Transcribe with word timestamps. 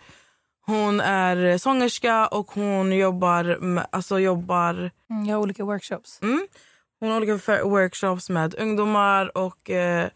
Hon 0.66 1.00
är 1.00 1.58
sångerska 1.58 2.27
och 2.27 2.50
hon 2.50 2.92
jobbar, 2.92 3.58
med, 3.60 3.86
alltså 3.92 4.18
jobbar 4.18 4.90
Mm, 5.10 5.24
jag 5.24 5.36
har 5.36 5.42
olika 5.42 5.64
workshops. 5.64 6.18
Mm. 6.22 6.46
Hon 7.00 7.10
har 7.10 7.16
olika 7.16 7.64
workshops 7.64 8.30
med 8.30 8.55
ungdomar 8.58 9.36
och 9.38 9.70
eh, 9.70 10.08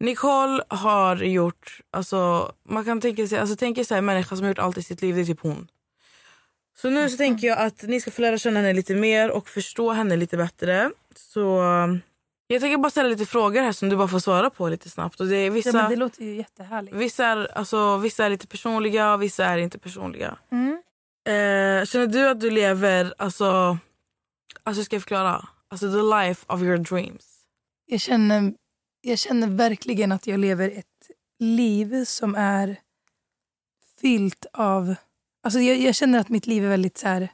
Nicole 0.00 0.62
har 0.68 1.16
gjort, 1.16 1.80
alltså 1.90 2.52
man 2.68 2.84
kan 2.84 3.00
tänka 3.00 3.26
sig, 3.26 3.38
alltså 3.38 3.56
tänka 3.56 3.84
sig 3.84 3.98
en 3.98 4.04
människa 4.04 4.36
som 4.36 4.44
har 4.44 4.50
gjort 4.50 4.58
allt 4.58 4.78
i 4.78 4.82
sitt 4.82 5.02
liv, 5.02 5.14
det 5.14 5.20
är 5.20 5.24
typ 5.24 5.40
hon. 5.40 5.68
Så 6.82 6.90
nu 6.90 7.08
så 7.08 7.16
tänker 7.16 7.46
jag 7.46 7.58
att 7.58 7.82
ni 7.82 8.00
ska 8.00 8.10
få 8.10 8.22
lära 8.22 8.38
känna 8.38 8.60
henne 8.60 8.72
lite 8.72 8.94
mer 8.94 9.30
och 9.30 9.48
förstå 9.48 9.92
henne 9.92 10.16
lite 10.16 10.36
bättre. 10.36 10.90
Så 11.16 11.62
jag 12.46 12.60
tänker 12.60 12.76
bara 12.78 12.90
ställa 12.90 13.08
lite 13.08 13.26
frågor 13.26 13.60
här 13.62 13.72
som 13.72 13.88
du 13.88 13.96
bara 13.96 14.08
får 14.08 14.18
svara 14.18 14.50
på 14.50 14.68
lite 14.68 14.90
snabbt. 14.90 15.20
Och 15.20 15.26
det 15.26 15.36
är 15.36 15.50
vissa, 15.50 15.68
Ja, 15.68 15.74
men 15.74 15.90
det 15.90 15.96
låter 15.96 16.24
ju 16.24 16.36
jättehärligt. 16.36 16.96
vissa, 16.96 17.26
är, 17.26 17.58
alltså, 17.58 17.96
vissa 17.96 18.24
är 18.24 18.30
lite 18.30 18.46
personliga 18.46 19.14
och 19.14 19.22
vissa 19.22 19.44
är 19.44 19.58
inte 19.58 19.78
personliga. 19.78 20.38
Mm. 20.52 20.82
Eh, 21.28 21.84
känner 21.84 22.06
du 22.06 22.28
att 22.28 22.40
du 22.40 22.50
lever, 22.50 23.14
alltså, 23.18 23.78
alltså 24.62 24.84
ska 24.84 24.96
jag 24.96 25.02
förklara? 25.02 25.48
Alltså 25.68 25.92
the 25.92 26.26
life 26.26 26.44
of 26.48 26.62
your 26.62 26.78
dreams. 26.78 27.38
Jag 27.86 28.00
känner, 28.00 28.54
jag 29.00 29.18
känner 29.18 29.46
verkligen 29.46 30.12
att 30.12 30.26
jag 30.26 30.40
lever 30.40 30.70
ett 30.70 31.10
liv 31.38 32.04
som 32.04 32.34
är 32.34 32.76
fyllt 34.00 34.46
av... 34.52 34.94
Alltså 35.42 35.60
jag, 35.60 35.76
jag 35.76 35.94
känner 35.94 36.18
att 36.18 36.28
mitt 36.28 36.46
liv 36.46 36.64
är 36.64 36.68
väldigt 36.68 36.98
så 36.98 37.08
här... 37.08 37.28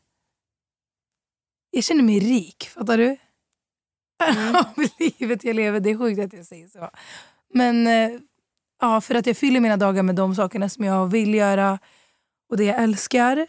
Jag 1.70 1.84
känner 1.84 2.02
mig 2.02 2.19
rik, 2.19 2.69
fattar 2.69 2.98
du? 2.98 3.16
Av 4.58 4.88
livet 4.98 5.44
jag 5.44 5.56
lever. 5.56 5.80
Det 5.80 5.91
är 5.91 5.98
sjukt 5.98 6.20
att 6.20 6.32
jag 6.32 6.46
säger 6.46 6.69
så. 6.69 6.91
Men 7.54 7.86
eh, 7.86 8.20
ja, 8.80 9.00
för 9.00 9.14
att 9.14 9.26
jag 9.26 9.36
fyller 9.36 9.60
mina 9.60 9.76
dagar 9.76 10.02
med 10.02 10.14
de 10.14 10.34
sakerna 10.34 10.69
som 10.69 10.84
jag 10.84 11.06
vill 11.06 11.34
göra 11.34 11.78
och 12.48 12.56
det 12.56 12.64
jag 12.64 12.82
älskar. 12.82 13.46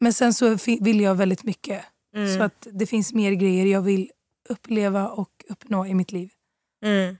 Men 0.00 0.12
sen 0.12 0.34
så 0.34 0.56
vill 0.80 1.00
jag 1.00 1.14
väldigt 1.14 1.44
mycket. 1.44 1.84
Mm. 2.14 2.36
Så 2.36 2.42
att 2.42 2.66
det 2.72 2.86
finns 2.86 3.12
mer 3.12 3.32
grejer 3.32 3.66
jag 3.66 3.82
vill 3.82 4.10
uppleva 4.48 5.08
och 5.08 5.44
uppnå 5.48 5.86
i 5.86 5.94
mitt 5.94 6.12
liv. 6.12 6.32
Mm. 6.84 7.16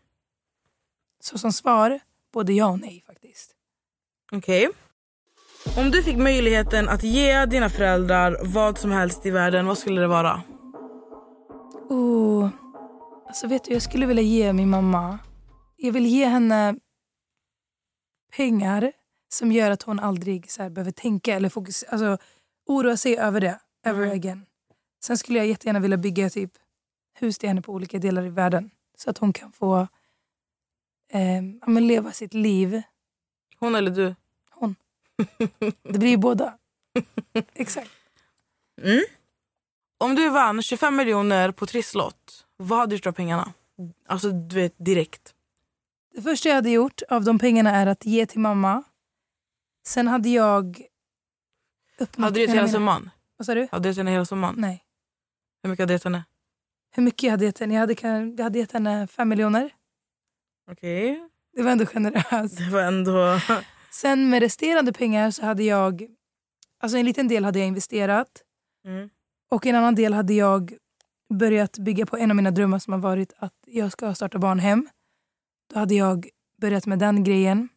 Så 1.20 1.38
som 1.38 1.52
svar, 1.52 2.00
både 2.32 2.52
ja 2.52 2.66
och 2.66 2.80
nej 2.80 3.02
faktiskt. 3.06 3.54
Okej. 4.32 4.68
Om 5.76 5.90
du 5.90 6.02
fick 6.02 6.16
möjligheten 6.16 6.88
att 6.88 7.02
ge 7.02 7.46
dina 7.46 7.68
föräldrar 7.68 8.36
vad 8.42 8.78
som 8.78 8.90
helst 8.90 9.26
i 9.26 9.30
världen, 9.30 9.66
vad 9.66 9.78
skulle 9.78 10.00
det 10.00 10.06
vara? 10.06 10.42
Oh, 11.88 12.48
alltså 13.26 13.46
vet 13.46 13.64
du, 13.64 13.72
jag 13.72 13.82
skulle 13.82 14.06
vilja 14.06 14.22
ge 14.22 14.52
min 14.52 14.68
mamma, 14.70 15.18
jag 15.76 15.92
vill 15.92 16.06
ge 16.06 16.26
henne 16.26 16.76
pengar 18.36 18.92
som 19.28 19.52
gör 19.52 19.70
att 19.70 19.82
hon 19.82 20.00
aldrig 20.00 20.50
så 20.50 20.62
här, 20.62 20.70
behöver 20.70 20.90
tänka 20.92 21.34
eller 21.34 21.48
fokus, 21.48 21.82
alltså, 21.82 22.18
oroa 22.66 22.96
sig 22.96 23.18
över 23.18 23.40
det 23.40 23.58
ever 23.86 24.02
Mm. 24.02 24.16
again. 24.16 24.46
Sen 25.04 25.18
skulle 25.18 25.38
jag 25.38 25.46
jättegärna 25.46 25.80
vilja 25.80 25.96
bygga 25.96 26.30
typ 26.30 26.52
hus 27.14 27.38
till 27.38 27.48
henne 27.48 27.62
på 27.62 27.72
olika 27.72 27.98
delar 27.98 28.24
i 28.24 28.28
världen. 28.28 28.70
Så 28.98 29.10
att 29.10 29.18
hon 29.18 29.32
kan 29.32 29.52
få 29.52 29.86
eh, 31.12 31.80
leva 31.80 32.12
sitt 32.12 32.34
liv. 32.34 32.82
Hon 33.58 33.74
eller 33.74 33.90
du? 33.90 34.14
Det 35.82 35.98
blir 35.98 36.08
ju 36.10 36.16
båda. 36.16 36.58
Exakt. 37.54 37.90
Mm. 38.82 39.00
Om 39.98 40.14
du 40.14 40.30
vann 40.30 40.62
25 40.62 40.96
miljoner 40.96 41.50
på 41.52 41.66
Trisslott, 41.66 42.46
vad 42.56 42.78
hade 42.78 42.90
du 42.90 42.96
gjort 42.96 43.06
av 43.06 43.12
pengarna? 43.12 43.52
Alltså 44.06 44.30
du 44.30 44.54
vet 44.56 44.74
direkt. 44.76 45.34
Det 46.14 46.22
första 46.22 46.48
jag 46.48 46.56
hade 46.56 46.70
gjort 46.70 47.02
av 47.08 47.24
de 47.24 47.38
pengarna 47.38 47.70
är 47.76 47.86
att 47.86 48.04
ge 48.06 48.26
till 48.26 48.40
mamma. 48.40 48.82
Sen 49.86 50.08
hade 50.08 50.28
jag... 50.28 50.82
Hade 52.16 52.30
du 52.34 52.40
gett 52.40 52.50
mina- 52.50 52.60
hela 52.60 52.68
summan? 52.72 53.10
Vad 53.36 53.46
sa 53.46 53.54
du? 53.54 53.68
Hade 53.72 53.82
du 53.82 53.88
gett 53.88 53.96
henne 53.98 54.10
hela 54.10 54.24
summan? 54.24 54.54
Nej. 54.58 54.84
Hur 55.62 55.70
mycket 55.70 55.82
hade 55.82 55.90
du 55.92 55.94
gett 55.94 56.04
henne? 56.04 56.24
Hur 56.90 57.02
mycket 57.02 57.22
jag 57.22 57.30
hade 57.30 57.44
gett 57.44 57.58
henne? 57.58 57.74
Jag 57.74 57.80
hade, 57.80 57.94
jag 58.36 58.44
hade 58.44 58.58
gett 58.58 58.72
henne 58.72 59.06
fem 59.06 59.28
miljoner. 59.28 59.70
Okej, 60.70 61.28
Det 61.56 61.62
var 61.62 61.70
ändå 61.70 61.86
generöst. 61.86 62.58
det 62.58 62.70
var 62.70 62.80
ändå... 62.82 63.40
Sen 63.90 64.30
med 64.30 64.40
resterande 64.42 64.92
pengar 64.92 65.30
så 65.30 65.46
hade 65.46 65.62
jag... 65.62 66.06
Alltså 66.80 66.98
en 66.98 67.06
liten 67.06 67.28
del 67.28 67.44
hade 67.44 67.58
jag 67.58 67.68
investerat. 67.68 68.42
Mm. 68.84 69.10
Och 69.50 69.66
en 69.66 69.74
annan 69.74 69.94
del 69.94 70.14
hade 70.14 70.34
jag 70.34 70.74
börjat 71.34 71.78
bygga 71.78 72.06
på 72.06 72.16
en 72.16 72.30
av 72.30 72.36
mina 72.36 72.50
drömmar 72.50 72.78
som 72.78 72.92
har 72.92 73.00
varit 73.00 73.32
att 73.36 73.54
jag 73.66 73.92
ska 73.92 74.14
starta 74.14 74.38
barnhem. 74.38 74.88
Då 75.72 75.78
hade 75.78 75.94
jag 75.94 76.28
börjat 76.60 76.86
med 76.86 76.98
den 76.98 77.24
grejen. 77.24 77.68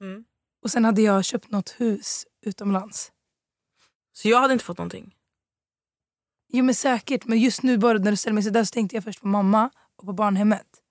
Mm. 0.00 0.24
Och 0.62 0.70
sen 0.70 0.84
hade 0.84 1.02
jag 1.02 1.24
köpt 1.24 1.50
något 1.50 1.70
hus 1.70 2.26
utomlands. 2.46 3.12
Så 4.12 4.28
jag 4.28 4.40
hade 4.40 4.52
inte 4.52 4.64
fått 4.64 4.78
någonting? 4.78 5.14
Jo 6.48 6.64
men 6.64 6.74
säkert, 6.74 7.24
men 7.24 7.38
just 7.38 7.62
nu 7.62 7.78
bara 7.78 7.98
när 7.98 8.10
du 8.10 8.16
ställer 8.16 8.34
mig 8.34 8.42
så 8.42 8.50
där 8.50 8.64
så 8.64 8.72
tänkte 8.72 8.96
jag 8.96 9.04
först 9.04 9.20
på 9.20 9.28
mamma 9.28 9.70
och 9.96 10.06
på 10.06 10.12
barnhemmet. 10.12 10.83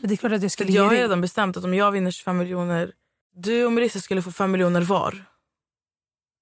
Det 0.00 0.14
är 0.14 0.16
klart 0.16 0.32
att 0.32 0.42
jag 0.42 0.50
skulle 0.50 0.72
jag 0.72 0.84
har 0.84 0.90
redan 0.90 1.20
bestämt 1.20 1.56
att 1.56 1.64
om 1.64 1.74
jag 1.74 1.92
vinner 1.92 2.10
25 2.10 2.38
miljoner, 2.38 2.92
du 3.34 3.64
och 3.64 3.72
Melissa 3.72 4.00
skulle 4.00 4.22
få 4.22 4.32
5 4.32 4.50
miljoner 4.50 4.80
var. 4.80 5.24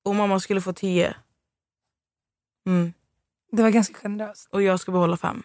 Och 0.04 0.14
mamma 0.14 0.40
skulle 0.40 0.60
få 0.60 0.72
10. 0.72 1.14
Mm. 2.66 2.92
Det 3.52 3.62
var 3.62 3.70
ganska 3.70 3.94
generöst. 3.94 4.48
Och 4.50 4.62
jag 4.62 4.80
ska 4.80 4.92
behålla 4.92 5.16
5. 5.16 5.42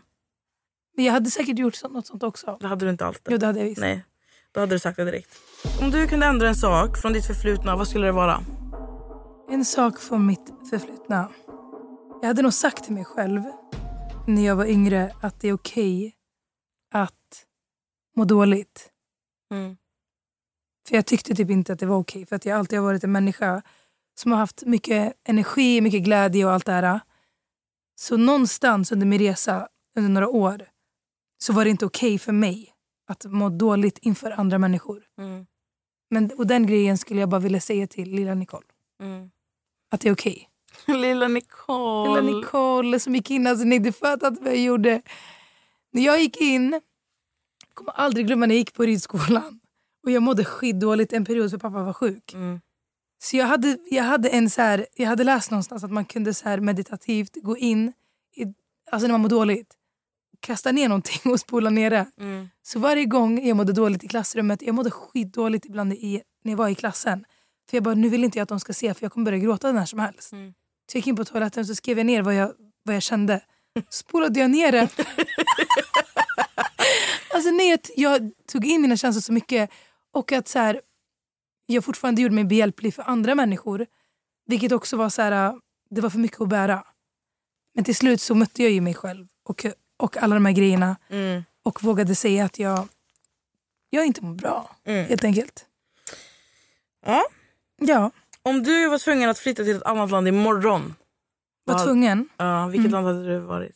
Men 0.95 1.05
jag 1.05 1.13
hade 1.13 1.29
säkert 1.29 1.59
gjort 1.59 1.75
så, 1.75 1.89
något 1.89 2.07
sånt 2.07 2.23
också. 2.23 2.57
Det 2.59 2.67
hade 2.67 2.85
du 2.85 2.89
inte 2.89 3.05
alltid. 3.05 3.33
Jo 3.33 3.37
det 3.37 3.45
hade 3.45 3.59
jag 3.59 3.65
visst. 3.65 3.81
Nej, 3.81 4.05
då 4.51 4.59
hade 4.59 4.75
du 4.75 4.79
sagt 4.79 4.97
det 4.97 5.05
direkt. 5.05 5.35
Om 5.81 5.91
du 5.91 6.07
kunde 6.07 6.25
ändra 6.25 6.47
en 6.47 6.55
sak 6.55 6.97
från 6.97 7.13
ditt 7.13 7.25
förflutna, 7.25 7.75
vad 7.75 7.87
skulle 7.87 8.05
det 8.05 8.11
vara? 8.11 8.43
En 9.49 9.65
sak 9.65 9.99
från 9.99 10.25
mitt 10.25 10.53
förflutna. 10.69 11.29
Jag 12.21 12.27
hade 12.27 12.41
nog 12.41 12.53
sagt 12.53 12.83
till 12.83 12.93
mig 12.93 13.05
själv 13.05 13.41
när 14.27 14.45
jag 14.45 14.55
var 14.55 14.65
yngre 14.65 15.15
att 15.21 15.41
det 15.41 15.47
är 15.47 15.53
okej 15.53 16.15
att 16.91 17.45
må 18.15 18.25
dåligt. 18.25 18.91
Mm. 19.51 19.77
För 20.87 20.95
jag 20.95 21.05
tyckte 21.05 21.35
typ 21.35 21.49
inte 21.49 21.73
att 21.73 21.79
det 21.79 21.85
var 21.85 21.97
okej. 21.97 22.25
För 22.25 22.35
att 22.35 22.45
jag 22.45 22.59
alltid 22.59 22.79
har 22.79 22.85
varit 22.85 23.03
en 23.03 23.11
människa 23.11 23.61
som 24.15 24.31
har 24.31 24.39
haft 24.39 24.65
mycket 24.65 25.13
energi, 25.23 25.81
mycket 25.81 26.03
glädje 26.03 26.45
och 26.45 26.51
allt 26.51 26.65
det 26.65 26.71
här. 26.71 26.99
Så 27.95 28.17
någonstans 28.17 28.91
under 28.91 29.05
min 29.05 29.19
resa, 29.19 29.67
under 29.95 30.09
några 30.09 30.29
år, 30.29 30.65
så 31.37 31.53
var 31.53 31.63
det 31.63 31.69
inte 31.69 31.85
okej 31.85 32.19
för 32.19 32.31
mig 32.31 32.73
att 33.07 33.25
må 33.25 33.49
dåligt 33.49 33.97
inför 33.97 34.31
andra 34.31 34.59
människor. 34.59 35.03
Mm. 35.17 35.45
Men, 36.09 36.31
och 36.37 36.47
den 36.47 36.67
grejen 36.67 36.97
skulle 36.97 37.19
jag 37.19 37.29
bara 37.29 37.41
vilja 37.41 37.59
säga 37.59 37.87
till 37.87 38.11
lilla 38.11 38.33
Nicole. 38.33 38.65
Mm. 39.01 39.31
Att 39.91 40.01
det 40.01 40.09
är 40.09 40.13
okej. 40.13 40.49
Lilla 40.87 41.27
Nicole. 41.27 42.21
Lilla 42.21 42.37
Nicole 42.37 42.99
som 42.99 43.15
gick 43.15 43.31
in, 43.31 43.47
alltså 43.47 43.65
ni 43.65 43.75
inte 43.75 43.91
fattat 43.91 44.39
vad 44.41 44.51
jag 44.51 44.61
gjorde. 44.61 45.01
När 45.91 46.05
jag 46.05 46.21
gick 46.21 46.41
in, 46.41 46.81
kommer 47.73 47.91
aldrig 47.91 48.27
glömma 48.27 48.45
när 48.45 48.55
jag 48.55 48.59
gick 48.59 48.73
på 48.73 48.83
ridskolan. 48.83 49.59
Och 50.03 50.11
jag 50.11 50.23
mådde 50.23 50.45
skitdåligt 50.45 51.13
en 51.13 51.25
period 51.25 51.51
för 51.51 51.57
pappa 51.57 51.83
var 51.83 51.93
sjuk. 51.93 52.33
Mm. 52.33 52.61
Så 53.23 53.37
jag 53.37 53.45
hade, 53.45 53.77
jag 53.89 54.03
hade, 54.03 54.29
en 54.29 54.49
så 54.49 54.61
här, 54.61 54.85
jag 54.95 55.07
hade 55.07 55.23
läst 55.23 55.51
någonstans 55.51 55.83
att 55.83 55.91
man 55.91 56.05
kunde 56.05 56.33
så 56.33 56.49
här 56.49 56.59
meditativt 56.59 57.35
gå 57.35 57.57
in, 57.57 57.93
i, 58.35 58.45
alltså 58.91 59.07
när 59.07 59.11
man 59.13 59.21
mår 59.21 59.29
dåligt, 59.29 59.73
kasta 60.39 60.71
ner 60.71 60.89
någonting 60.89 61.31
och 61.31 61.39
spola 61.39 61.69
ner 61.69 61.89
det. 61.89 62.05
Mm. 62.19 62.49
Så 62.61 62.79
varje 62.79 63.05
gång 63.05 63.47
jag 63.47 63.57
mådde 63.57 63.73
dåligt 63.73 64.03
i 64.03 64.07
klassrummet, 64.07 64.61
jag 64.61 64.75
mådde 64.75 64.91
skitdåligt 64.91 65.65
ibland 65.65 65.93
i, 65.93 66.21
när 66.43 66.51
jag 66.51 66.57
var 66.57 66.69
i 66.69 66.75
klassen. 66.75 67.25
För 67.69 67.77
jag 67.77 67.83
bara, 67.83 67.95
nu 67.95 68.09
vill 68.09 68.23
inte 68.23 68.37
jag 68.37 68.43
att 68.43 68.49
de 68.49 68.59
ska 68.59 68.73
se 68.73 68.93
för 68.93 69.05
jag 69.05 69.11
kommer 69.11 69.25
börja 69.25 69.37
gråta 69.37 69.71
när 69.71 69.85
som 69.85 69.99
helst. 69.99 70.31
Mm. 70.31 70.53
Så 70.91 70.97
jag 70.97 70.99
gick 70.99 71.07
in 71.07 71.15
på 71.15 71.25
toaletten 71.25 71.61
och 71.61 71.67
så 71.67 71.75
skrev 71.75 71.97
jag 71.97 72.05
ner 72.05 72.21
vad 72.21 72.35
jag, 72.35 72.53
vad 72.83 72.95
jag 72.95 73.03
kände. 73.03 73.41
Spolade 73.89 74.39
jag 74.39 74.51
ner 74.51 74.71
det. 74.71 74.89
alltså 77.33 77.49
nej, 77.51 77.77
jag, 77.95 78.31
tog 78.47 78.65
in 78.65 78.81
mina 78.81 78.97
känslor 78.97 79.21
så 79.21 79.33
mycket. 79.33 79.69
Och 80.11 80.31
att 80.31 80.47
så 80.47 80.59
här, 80.59 80.81
jag 81.65 81.85
fortfarande 81.85 82.21
gjorde 82.21 82.35
mig 82.35 82.43
behjälplig 82.43 82.93
för 82.93 83.03
andra 83.03 83.35
människor. 83.35 83.85
Vilket 84.45 84.71
också 84.71 84.97
var 84.97 85.09
så 85.09 85.21
här, 85.21 85.59
det 85.89 86.01
var 86.01 86.09
för 86.09 86.19
mycket 86.19 86.41
att 86.41 86.49
bära. 86.49 86.85
Men 87.75 87.83
till 87.83 87.95
slut 87.95 88.21
så 88.21 88.35
mötte 88.35 88.63
jag 88.63 88.71
ju 88.71 88.81
mig 88.81 88.93
själv 88.93 89.27
och, 89.43 89.65
och 89.97 90.17
alla 90.17 90.35
de 90.35 90.45
här 90.45 90.53
grejerna. 90.53 90.95
Mm. 91.09 91.43
Och 91.63 91.83
vågade 91.83 92.15
säga 92.15 92.45
att 92.45 92.59
jag, 92.59 92.87
jag 93.89 94.05
inte 94.05 94.23
mår 94.25 94.33
bra. 94.35 94.75
Mm. 94.83 95.05
Helt 95.05 95.23
enkelt. 95.23 95.65
Ja. 97.05 97.23
Ja, 97.81 98.11
Om 98.41 98.63
du 98.63 98.87
var 98.89 98.97
tvungen 98.97 99.29
att 99.29 99.39
flytta 99.39 99.63
till 99.63 99.75
ett 99.75 99.83
annat 99.83 100.11
land 100.11 100.27
imorgon, 100.27 100.95
var 101.63 101.73
Vad- 101.75 101.85
tvungen. 101.85 102.29
ja, 102.37 102.67
vilket 102.67 102.89
Mm. 102.89 102.91
land 102.91 103.07
hade 103.07 103.27
du 103.33 103.39
varit? 103.39 103.75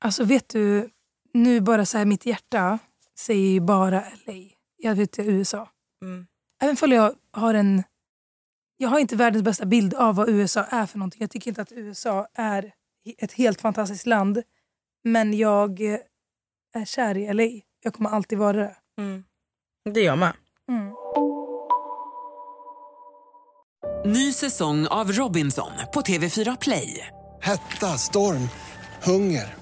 Alltså 0.00 0.24
vet 0.24 0.48
du, 0.48 0.90
nu 1.32 1.60
bara 1.60 1.86
så 1.86 1.98
här 1.98 2.04
mitt 2.04 2.26
hjärta 2.26 2.78
säger 3.18 3.48
ju 3.48 3.60
bara 3.60 4.00
LA. 4.00 4.34
Jag 4.76 4.94
vet 4.94 5.18
inte, 5.18 5.30
USA. 5.30 5.68
Mm. 6.02 6.26
Även 6.62 6.76
om 6.82 6.92
jag 6.92 7.14
har 7.32 7.54
en... 7.54 7.82
Jag 8.76 8.88
har 8.88 8.98
inte 8.98 9.16
världens 9.16 9.44
bästa 9.44 9.66
bild 9.66 9.94
av 9.94 10.14
vad 10.14 10.28
USA 10.28 10.64
är 10.64 10.86
för 10.86 10.98
någonting. 10.98 11.20
Jag 11.20 11.30
tycker 11.30 11.50
inte 11.50 11.62
att 11.62 11.72
USA 11.72 12.26
är 12.34 12.72
ett 13.18 13.32
helt 13.32 13.60
fantastiskt 13.60 14.06
land. 14.06 14.42
Men 15.04 15.36
jag 15.38 15.80
är 16.74 16.84
kär 16.84 17.16
i 17.16 17.34
LA. 17.34 17.60
Jag 17.82 17.94
kommer 17.94 18.10
alltid 18.10 18.38
vara 18.38 18.56
det. 18.56 18.76
Mm. 18.98 19.24
Det 19.90 20.00
är 20.00 20.04
jag 20.04 20.18
med. 20.18 20.32
Mm. 20.68 20.94
Ny 24.04 24.32
säsong 24.32 24.86
av 24.86 25.12
Robinson 25.12 25.72
på 25.94 26.00
TV4 26.00 26.56
Play. 26.60 27.06
Hetta, 27.40 27.86
storm, 27.86 28.48
hunger. 29.02 29.61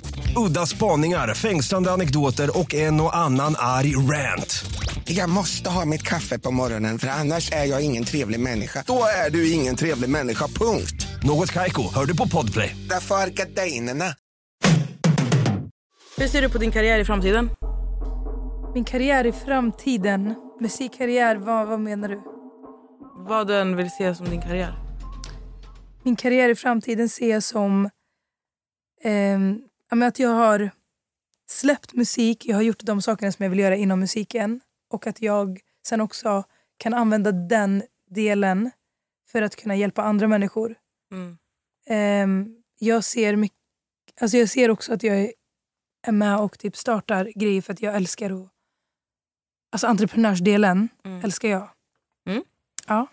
Udda 0.35 0.65
spaningar, 0.65 1.33
fängslande 1.33 1.91
anekdoter 1.91 2.59
och 2.59 2.73
en 2.73 3.01
och 3.01 3.15
annan 3.17 3.55
arg 3.57 3.95
rant. 3.95 4.65
Jag 5.05 5.29
måste 5.29 5.69
ha 5.69 5.85
mitt 5.85 6.03
kaffe 6.03 6.39
på 6.39 6.51
morgonen 6.51 6.99
för 6.99 7.07
annars 7.07 7.51
är 7.51 7.65
jag 7.65 7.85
ingen 7.85 8.03
trevlig 8.03 8.39
människa. 8.39 8.83
Då 8.87 9.03
är 9.25 9.29
du 9.29 9.51
ingen 9.51 9.75
trevlig 9.75 10.09
människa, 10.09 10.47
punkt. 10.47 11.07
Något 11.23 11.51
Kaiko, 11.51 11.93
hör 11.95 12.05
du 12.05 12.17
på 12.17 12.27
Podplay. 12.27 12.75
Därför 12.89 13.15
är 13.15 13.27
gardinerna. 13.27 14.05
Hur 16.17 16.27
ser 16.27 16.41
du 16.41 16.49
på 16.49 16.57
din 16.57 16.71
karriär 16.71 16.99
i 16.99 17.05
framtiden? 17.05 17.49
Min 18.73 18.83
karriär 18.83 19.25
i 19.25 19.31
framtiden. 19.31 20.35
Musikkarriär, 20.59 21.35
vad, 21.35 21.67
vad 21.67 21.79
menar 21.79 22.09
du? 22.09 22.21
Vad 23.27 23.47
du 23.47 23.57
än 23.57 23.75
vill 23.75 23.89
se 23.89 24.15
som 24.15 24.29
din 24.29 24.41
karriär. 24.41 24.75
Min 26.03 26.15
karriär 26.15 26.49
i 26.49 26.55
framtiden 26.55 27.09
ser 27.09 27.29
jag 27.29 27.43
som 27.43 27.89
ja, 29.03 29.70
men 29.95 30.07
att 30.07 30.19
jag 30.19 30.29
har 30.29 30.71
släppt 31.49 31.93
musik, 31.93 32.45
jag 32.45 32.55
har 32.55 32.61
gjort 32.61 32.79
de 32.83 33.01
sakerna 33.01 33.31
som 33.31 33.43
jag 33.43 33.49
vill 33.49 33.59
göra 33.59 33.75
inom 33.75 33.99
musiken 33.99 34.61
och 34.89 35.07
att 35.07 35.21
jag 35.21 35.59
sen 35.87 36.01
också 36.01 36.43
kan 36.77 36.93
använda 36.93 37.31
den 37.31 37.83
delen 38.09 38.71
för 39.27 39.41
att 39.41 39.55
kunna 39.55 39.75
hjälpa 39.75 40.01
andra 40.03 40.27
människor. 40.27 40.75
Mm. 41.11 41.37
Ehm, 41.87 42.55
jag, 42.79 43.03
ser 43.03 43.35
mycket, 43.35 43.57
alltså 44.21 44.37
jag 44.37 44.49
ser 44.49 44.69
också 44.71 44.93
att 44.93 45.03
jag 45.03 45.17
är- 45.21 45.33
är 46.07 46.11
med 46.11 46.39
och 46.39 46.59
typ 46.59 46.77
startar 46.77 47.31
grejer 47.35 47.61
för 47.61 47.73
att 47.73 47.81
jag 47.81 47.95
älskar 47.95 48.43
att... 48.43 48.49
Alltså 49.71 49.87
entreprenörsdelen 49.87 50.89
Mm. 51.05 51.23
älskar 51.25 51.49
jag. 51.49 51.69
Mm. 52.29 52.43
Ja. 52.87 53.07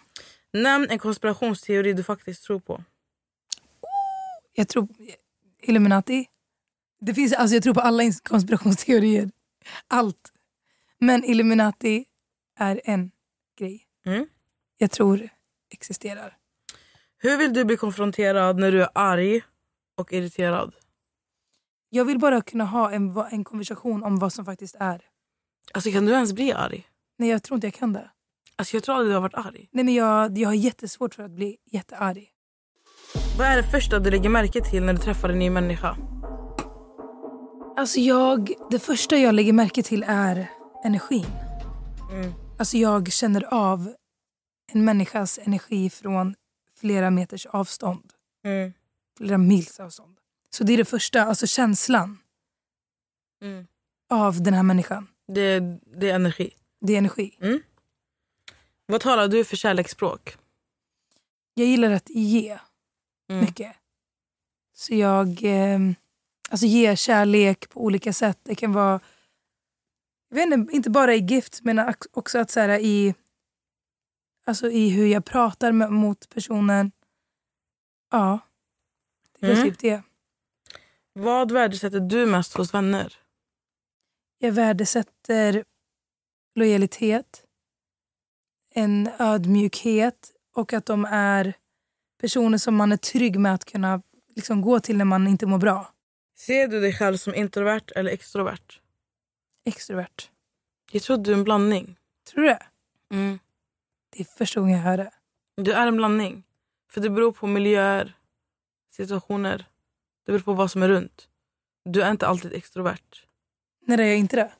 Nämn 0.52 0.86
en 0.90 0.98
konspirationsteori 0.98 1.92
du 1.92 2.02
faktiskt 2.04 2.44
tror 2.44 2.60
på. 2.60 2.84
Jag 4.52 4.68
tror 4.68 4.88
Illuminati. 5.62 6.26
Det 7.00 7.14
finns, 7.14 7.32
alltså 7.32 7.54
jag 7.56 7.62
tror 7.62 7.74
på 7.74 7.80
alla 7.80 8.02
konspirationsteorier. 8.22 9.30
Allt. 9.88 10.32
Men 10.98 11.24
Illuminati 11.24 12.04
är 12.58 12.80
en 12.84 13.10
grej. 13.58 13.86
Mm. 14.06 14.26
Jag 14.78 14.90
tror 14.90 15.28
existerar. 15.70 16.36
Hur 17.18 17.36
vill 17.36 17.52
du 17.52 17.64
bli 17.64 17.76
konfronterad 17.76 18.58
när 18.58 18.72
du 18.72 18.82
är 18.82 18.88
arg 18.94 19.42
och 19.96 20.12
irriterad? 20.12 20.74
Jag 21.90 22.04
vill 22.04 22.18
bara 22.18 22.40
kunna 22.40 22.64
ha 22.64 22.90
en, 22.90 23.16
en 23.30 23.44
konversation 23.44 24.02
om 24.04 24.18
vad 24.18 24.32
som 24.32 24.44
faktiskt 24.44 24.76
är. 24.80 25.02
Alltså 25.72 25.90
Kan 25.90 26.06
du 26.06 26.12
ens 26.12 26.32
bli 26.32 26.52
arg? 26.52 26.86
Nej, 27.18 27.28
jag 27.28 27.42
tror 27.42 27.56
inte 27.56 27.66
jag 27.66 27.74
kan 27.74 27.92
det. 27.92 28.10
Alltså 28.56 28.76
Jag 28.76 28.84
tror 28.84 28.94
aldrig 28.94 29.10
du 29.10 29.14
har 29.14 29.22
varit 29.22 29.34
arg. 29.34 29.68
Nej, 29.70 29.84
men 29.84 29.94
jag, 29.94 30.38
jag 30.38 30.48
har 30.48 30.54
jättesvårt 30.54 31.14
för 31.14 31.22
att 31.22 31.30
bli 31.30 31.56
jättearg. 31.66 32.28
Vad 33.38 33.46
är 33.46 33.56
det 33.56 33.70
första 33.70 33.98
du 33.98 34.10
lägger 34.10 34.28
märke 34.28 34.60
till 34.70 34.82
när 34.82 34.92
du 34.92 34.98
träffar 34.98 35.28
en 35.28 35.38
ny 35.38 35.50
människa? 35.50 35.96
Alltså 37.78 38.00
jag, 38.00 38.52
det 38.70 38.78
första 38.78 39.16
jag 39.16 39.34
lägger 39.34 39.52
märke 39.52 39.82
till 39.82 40.04
är 40.08 40.50
energin. 40.84 41.26
Mm. 42.10 42.32
Alltså 42.58 42.76
jag 42.76 43.12
känner 43.12 43.54
av 43.54 43.94
en 44.72 44.84
människas 44.84 45.38
energi 45.42 45.90
från 45.90 46.34
flera 46.80 47.10
meters 47.10 47.46
avstånd. 47.46 48.12
Mm. 48.44 48.72
Flera 49.18 49.38
mils 49.38 49.80
avstånd. 49.80 50.18
Så 50.50 50.64
det 50.64 50.72
är 50.72 50.76
det 50.76 50.84
första, 50.84 51.22
alltså 51.22 51.46
känslan 51.46 52.18
Mm. 53.42 53.66
av 54.10 54.42
den 54.42 54.54
här 54.54 54.62
människan. 54.62 55.06
Det, 55.28 55.60
det 55.86 56.10
är 56.10 56.14
energi. 56.14 56.54
Det 56.80 56.92
är 56.94 56.98
energi. 56.98 57.38
Vad 58.86 59.00
talar 59.00 59.28
du 59.28 59.44
för 59.44 59.56
kärleksspråk? 59.56 60.36
Jag 61.54 61.66
gillar 61.66 61.90
att 61.90 62.10
ge 62.10 62.58
Mm. 63.30 63.44
mycket. 63.44 63.76
Så 64.74 64.94
jag 64.94 65.44
eh, 65.44 65.78
alltså 66.48 66.66
ger 66.66 66.96
kärlek 66.96 67.68
på 67.68 67.80
olika 67.84 68.12
sätt. 68.12 68.38
Det 68.42 68.54
kan 68.54 68.72
vara, 68.72 69.00
jag 70.28 70.36
vet 70.36 70.52
inte, 70.52 70.76
inte 70.76 70.90
bara 70.90 71.14
i 71.14 71.18
gift 71.18 71.60
men 71.62 71.94
också 72.12 72.38
att 72.38 72.50
så 72.50 72.60
här, 72.60 72.68
i, 72.78 73.14
alltså 74.46 74.70
i 74.70 74.88
hur 74.88 75.06
jag 75.06 75.24
pratar 75.24 75.72
med, 75.72 75.92
mot 75.92 76.28
personen. 76.28 76.92
Ja, 78.10 78.38
det 79.38 79.46
är 79.46 79.52
Mm. 79.52 79.64
typ 79.64 79.78
det. 79.78 80.02
Vad 81.12 81.52
värdesätter 81.52 82.00
du 82.00 82.26
mest 82.26 82.54
hos 82.54 82.74
vänner? 82.74 83.12
Jag 84.38 84.52
värdesätter 84.52 85.64
lojalitet, 86.54 87.44
en 88.70 89.10
ödmjukhet 89.18 90.32
och 90.54 90.72
att 90.72 90.86
de 90.86 91.04
är 91.04 91.54
personer 92.20 92.58
som 92.58 92.76
man 92.76 92.92
är 92.92 92.96
trygg 92.96 93.38
med 93.38 93.54
att 93.54 93.64
kunna 93.64 94.02
liksom, 94.36 94.60
gå 94.62 94.80
till 94.80 94.96
när 94.96 95.04
man 95.04 95.26
inte 95.28 95.46
mår 95.46 95.58
bra. 95.58 95.92
Ser 96.38 96.68
du 96.68 96.80
dig 96.80 96.92
själv 96.92 97.16
som 97.16 97.34
introvert 97.34 97.92
eller 97.96 98.10
extrovert? 98.10 98.80
Extrovert. 99.64 100.30
Jag 100.92 101.02
tror 101.02 101.16
du 101.18 101.30
är 101.32 101.34
en 101.36 101.44
blandning. 101.44 101.98
Tror 102.30 102.42
du 102.42 102.48
det? 102.48 102.66
Mm. 103.10 103.38
Det 104.10 104.20
är 104.20 104.24
första 104.24 104.60
gången 104.60 104.76
jag 104.76 104.82
hör 104.84 104.96
det. 104.96 105.10
Du 105.56 105.72
är 105.72 105.86
en 105.86 105.96
blandning. 105.96 106.44
För 106.90 107.00
det 107.00 107.10
beror 107.10 107.32
på 107.32 107.46
miljöer, 107.46 108.16
situationer. 108.90 109.66
Det 110.26 110.32
beror 110.32 110.42
på 110.42 110.52
vad 110.52 110.70
som 110.70 110.82
är 110.82 110.88
runt. 110.88 111.28
Du 111.84 112.02
är 112.02 112.10
inte 112.10 112.26
alltid 112.26 112.52
extrovert. 112.52 113.26
När 113.86 113.98
är 113.98 114.06
jag 114.06 114.18
inte 114.18 114.36
det? 114.36 114.52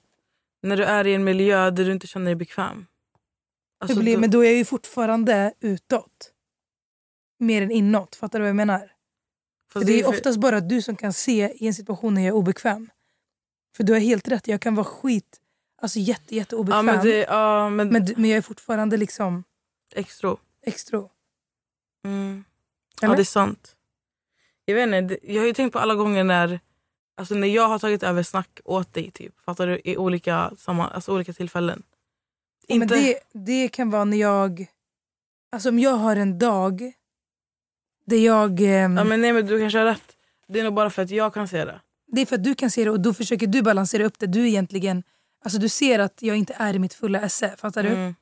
När 0.63 0.77
du 0.77 0.85
är 0.85 1.07
i 1.07 1.15
en 1.15 1.25
miljö 1.25 1.71
där 1.71 1.85
du 1.85 1.93
inte 1.93 2.07
känner 2.07 2.27
dig 2.27 2.35
bekväm. 2.35 2.87
Alltså, 3.79 3.99
blir, 4.01 4.15
då- 4.15 4.21
men 4.21 4.31
då 4.31 4.41
är 4.41 4.45
jag 4.49 4.55
ju 4.55 4.65
fortfarande 4.65 5.53
utåt. 5.61 6.33
Mer 7.39 7.63
än 7.63 7.71
inåt. 7.71 8.17
Fattar 8.17 8.39
du 8.39 8.43
vad 8.43 8.49
jag 8.49 8.57
menar? 8.57 8.93
Fast 9.73 9.87
det 9.87 9.93
är 10.01 10.03
för- 10.03 10.11
oftast 10.11 10.39
bara 10.39 10.61
du 10.61 10.83
som 10.83 10.97
kan 10.97 11.13
se 11.13 11.53
i 11.55 11.67
en 11.67 11.75
situation 11.75 12.15
när 12.15 12.23
jag 12.23 12.29
är 12.29 12.33
obekväm. 12.35 12.91
För 13.77 13.85
du 13.85 13.93
har 13.93 14.01
helt 14.01 14.29
rätt, 14.29 14.49
jag 14.49 14.61
kan 14.61 14.75
vara 14.75 14.85
skit, 14.87 15.41
alltså 15.83 15.99
jätte, 15.99 16.37
jätte 16.37 16.57
Ja, 16.57 16.61
obekväm. 16.61 16.87
men, 16.87 17.05
det, 17.05 17.19
ja, 17.19 17.71
men, 17.71 17.89
men, 17.89 18.07
men 18.17 18.31
jag 18.31 18.37
är 18.37 18.43
fortfarande 18.43 18.97
liksom 18.97 19.45
extra. 19.95 20.37
extra. 20.67 21.03
Mm. 22.05 22.45
Ja, 23.01 23.15
det 23.15 23.23
är 23.23 23.25
sant. 23.25 23.75
Jag 24.65 24.75
vet 24.75 24.95
inte, 24.95 25.19
jag 25.33 25.41
har 25.43 25.47
ju 25.47 25.53
tänkt 25.55 25.73
på 25.73 25.79
alla 25.79 25.95
gånger 25.95 26.25
när, 26.25 26.61
alltså 27.17 27.35
när 27.35 27.49
jag 27.49 27.69
har 27.69 27.79
tagit 27.79 28.03
över 28.03 28.23
snack 28.23 28.61
åt 28.65 28.95
dig. 28.95 29.11
Typ, 29.11 29.41
fattar 29.41 29.67
du? 29.67 29.81
I 29.85 29.97
olika, 29.97 30.53
samma, 30.59 30.89
alltså 30.89 31.15
olika 31.15 31.33
tillfällen. 31.33 31.83
Ja, 32.67 32.75
Men 32.75 32.83
Inte, 32.83 32.95
det, 32.95 33.21
det 33.33 33.69
kan 33.69 33.91
vara 33.91 34.05
när 34.05 34.17
jag... 34.17 34.67
Alltså 35.53 35.69
om 35.69 35.79
jag 35.79 35.91
har 35.91 36.17
en 36.17 36.39
dag 36.39 36.93
där 38.09 38.17
jag... 38.17 38.61
ehm, 38.61 38.97
ja, 38.97 39.05
men 39.05 39.21
nej, 39.21 39.33
men 39.33 39.47
du 39.47 39.61
kanske 39.61 39.79
har 39.79 39.87
rätt. 39.87 40.17
Det 40.49 40.61
är 40.61 40.65
nog 40.65 40.75
bara 40.75 40.91
för 40.91 41.03
att 41.03 41.11
jag 41.11 41.35
kan 41.35 41.49
se 41.49 41.65
det. 41.65 41.81
Det 42.07 42.21
är 42.21 42.27
för 42.27 42.37
att 42.37 42.45
du 42.45 42.55
kan 42.55 42.71
se 42.71 42.85
det 42.85 42.91
och 42.91 43.01
då 43.01 43.15
försöker 43.15 43.47
du 43.47 43.63
balansera 43.63 44.05
upp 44.05 44.19
det. 44.19 44.27
Du 44.27 44.49
egentligen... 44.49 45.03
Alltså 45.45 45.59
du 45.59 45.69
ser 45.69 45.99
att 45.99 46.23
jag 46.23 46.37
inte 46.37 46.55
är 46.59 46.75
i 46.75 46.79
mitt 46.79 46.95
fulla 46.95 47.21
esse. 47.21 47.55
Fattar 47.59 47.83
du? 47.83 47.89
Mm, 47.89 48.15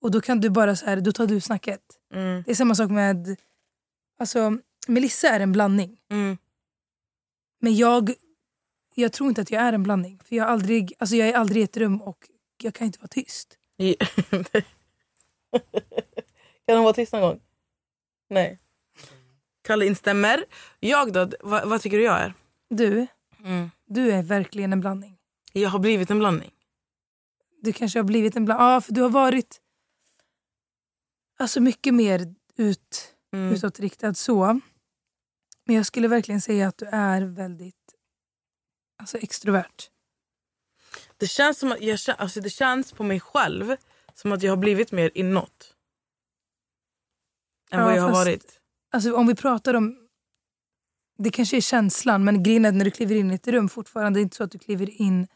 Och 0.00 0.10
då 0.10 0.20
kan 0.20 0.40
du 0.40 0.50
bara 0.50 0.76
så 0.76 0.86
här, 0.86 1.00
då 1.00 1.12
tar 1.12 1.26
du 1.26 1.40
snacket. 1.40 1.80
mm, 2.14 2.42
Det 2.46 2.50
är 2.50 2.54
samma 2.54 2.74
sak 2.74 2.90
med... 2.90 3.36
Alltså 4.18 4.58
Melissa 4.86 5.28
är 5.28 5.40
en 5.40 5.52
blandning. 5.52 5.98
mm. 6.10 6.38
Men 7.62 7.76
jag, 7.76 8.12
jag 8.94 9.12
tror 9.12 9.28
inte 9.28 9.40
att 9.40 9.50
jag 9.50 9.62
är 9.62 9.72
en 9.72 9.82
blandning. 9.82 10.20
För 10.24 10.36
jag, 10.36 10.48
aldrig, 10.48 10.92
alltså 10.98 11.16
jag 11.16 11.28
är 11.28 11.34
aldrig 11.34 11.60
i 11.60 11.64
ett 11.64 11.76
rum 11.76 12.02
och 12.02 12.18
jag 12.62 12.74
kan 12.74 12.86
inte 12.86 12.98
vara 12.98 13.08
tyst. 13.08 13.56
Kan 16.66 16.76
hon 16.76 16.84
vara 16.84 16.94
tyst 16.94 17.12
någon 17.12 17.22
gång? 17.22 17.40
Nej. 18.30 18.58
Kalle 19.62 19.86
instämmer. 19.86 20.44
Jag 20.80 21.12
då? 21.12 21.30
Vad, 21.40 21.68
vad 21.68 21.80
tycker 21.82 21.96
du 21.98 22.02
jag 22.04 22.20
är? 22.20 22.34
Du, 22.70 23.06
Mm. 23.44 23.70
du 23.86 24.12
är 24.12 24.22
verkligen 24.22 24.72
en 24.72 24.80
blandning. 24.80 25.18
Jag 25.52 25.68
har 25.70 25.78
blivit 25.78 26.10
en 26.10 26.18
blandning. 26.18 26.52
Du 27.62 27.72
kanske 27.72 27.98
har 27.98 28.04
blivit 28.04 28.36
en 28.36 28.44
blandning. 28.44 28.66
Ja, 28.68 28.80
för 28.80 28.92
du 28.92 29.02
har 29.02 29.10
varit 29.10 29.60
alltså 31.38 31.60
mycket 31.60 31.94
mer 31.94 32.34
ut, 32.56 33.14
Mm. 33.32 33.54
utåtriktad 33.54 34.14
så. 34.14 34.60
Men 35.64 35.76
jag 35.76 35.86
skulle 35.86 36.08
verkligen 36.08 36.40
säga 36.40 36.68
att 36.68 36.78
du 36.78 36.86
är 36.86 37.22
väldigt 37.22 37.94
alltså 38.98 39.18
extrovert. 39.18 39.90
Det 41.16 41.26
känns, 41.26 41.58
som 41.58 41.72
att 41.72 41.80
jag, 41.80 41.98
alltså 42.18 42.40
det 42.40 42.50
känns 42.50 42.92
på 42.92 43.02
mig 43.04 43.20
själv 43.20 43.76
som 44.14 44.32
att 44.32 44.42
jag 44.42 44.52
har 44.52 44.56
blivit 44.56 44.92
mer 44.92 45.10
inåt. 45.14 45.76
Än 47.70 47.78
Ja, 47.80 47.84
vad 47.86 47.96
jag 47.96 48.02
har 48.02 48.10
varit. 48.10 48.59
Alltså 48.90 49.14
om 49.14 49.26
vi 49.26 49.34
pratar 49.34 49.74
om... 49.74 49.96
Det 51.18 51.30
kanske 51.30 51.56
är 51.56 51.60
känslan, 51.60 52.24
men 52.24 52.42
grejen 52.42 52.64
är 52.64 52.72
när 52.72 52.84
du 52.84 52.90
kliver 52.90 53.16
in 53.16 53.30
i 53.30 53.34
ett 53.34 53.48
rum 53.48 53.68
fortfarande, 53.68 54.18
det 54.18 54.20
är 54.20 54.22
inte 54.22 54.36
så 54.36 54.44
att 54.44 54.50
du 54.50 54.58
kliver 54.58 55.02
in 55.02 55.26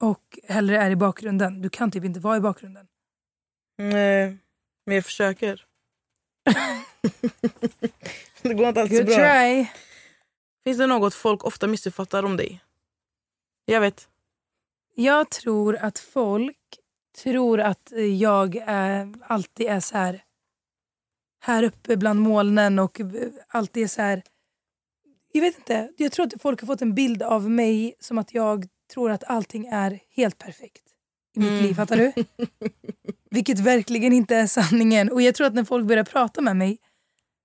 och 0.00 0.38
hellre 0.48 0.78
är 0.78 0.90
i 0.90 0.96
bakgrunden. 0.96 1.62
Du 1.62 1.70
kan 1.70 1.90
typ 1.90 2.04
inte 2.04 2.20
vara 2.20 2.36
i 2.36 2.40
bakgrunden. 2.40 2.86
Nej, 3.78 4.38
men 4.86 4.94
jag 4.94 5.04
försöker. 5.04 5.66
det 8.42 8.54
går 8.54 8.68
inte 8.68 8.80
alltid 8.80 8.98
så 8.98 9.04
Good 9.04 9.16
bra. 9.16 9.16
try! 9.16 9.66
Finns 10.64 10.78
det 10.78 10.86
något 10.86 11.14
folk 11.14 11.44
ofta 11.44 11.66
missuppfattar 11.66 12.22
om 12.22 12.36
dig? 12.36 12.60
Jag 13.64 13.80
vet. 13.80 14.08
Jag 14.94 15.30
tror 15.30 15.76
att 15.76 15.98
folk 15.98 16.78
tror 17.22 17.60
att 17.60 17.92
jag 18.18 18.56
är, 18.56 19.14
alltid 19.22 19.66
är 19.66 19.80
så 19.80 19.96
här 19.96 20.22
här 21.40 21.62
uppe 21.62 21.96
bland 21.96 22.20
molnen 22.20 22.78
och 22.78 23.00
alltid 23.48 23.82
är 23.82 23.88
så 23.88 24.02
här... 24.02 24.22
Jag 25.32 25.40
vet 25.42 25.56
inte. 25.58 25.92
Jag 25.96 26.12
tror 26.12 26.26
att 26.26 26.42
folk 26.42 26.60
har 26.60 26.66
fått 26.66 26.82
en 26.82 26.94
bild 26.94 27.22
av 27.22 27.50
mig 27.50 27.94
som 28.00 28.18
att 28.18 28.34
jag 28.34 28.66
tror 28.94 29.10
att 29.10 29.24
allting 29.24 29.66
är 29.66 30.00
helt 30.10 30.38
perfekt 30.38 30.82
i 31.36 31.40
mitt 31.40 31.48
Mm. 31.48 31.62
liv. 31.62 31.74
Fattar 31.74 31.96
du? 31.96 32.12
Vilket 33.30 33.58
verkligen 33.58 34.12
inte 34.12 34.36
är 34.36 34.46
sanningen. 34.46 35.10
Och 35.10 35.22
jag 35.22 35.34
tror 35.34 35.46
att 35.46 35.54
när 35.54 35.64
folk 35.64 35.86
börjar 35.86 36.04
prata 36.04 36.40
med 36.40 36.56
mig 36.56 36.78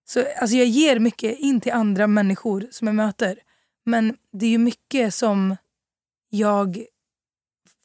så 0.05 0.25
alltså 0.41 0.55
jag 0.57 0.67
ger 0.67 0.99
mycket 0.99 1.39
in 1.39 1.61
till 1.61 1.71
andra 1.71 2.07
människor 2.07 2.67
som 2.71 2.87
jag 2.87 2.95
möter. 2.95 3.39
Men 3.85 4.17
det 4.31 4.45
är 4.45 4.49
ju 4.49 4.57
mycket 4.57 5.13
som 5.13 5.55
jag 6.29 6.85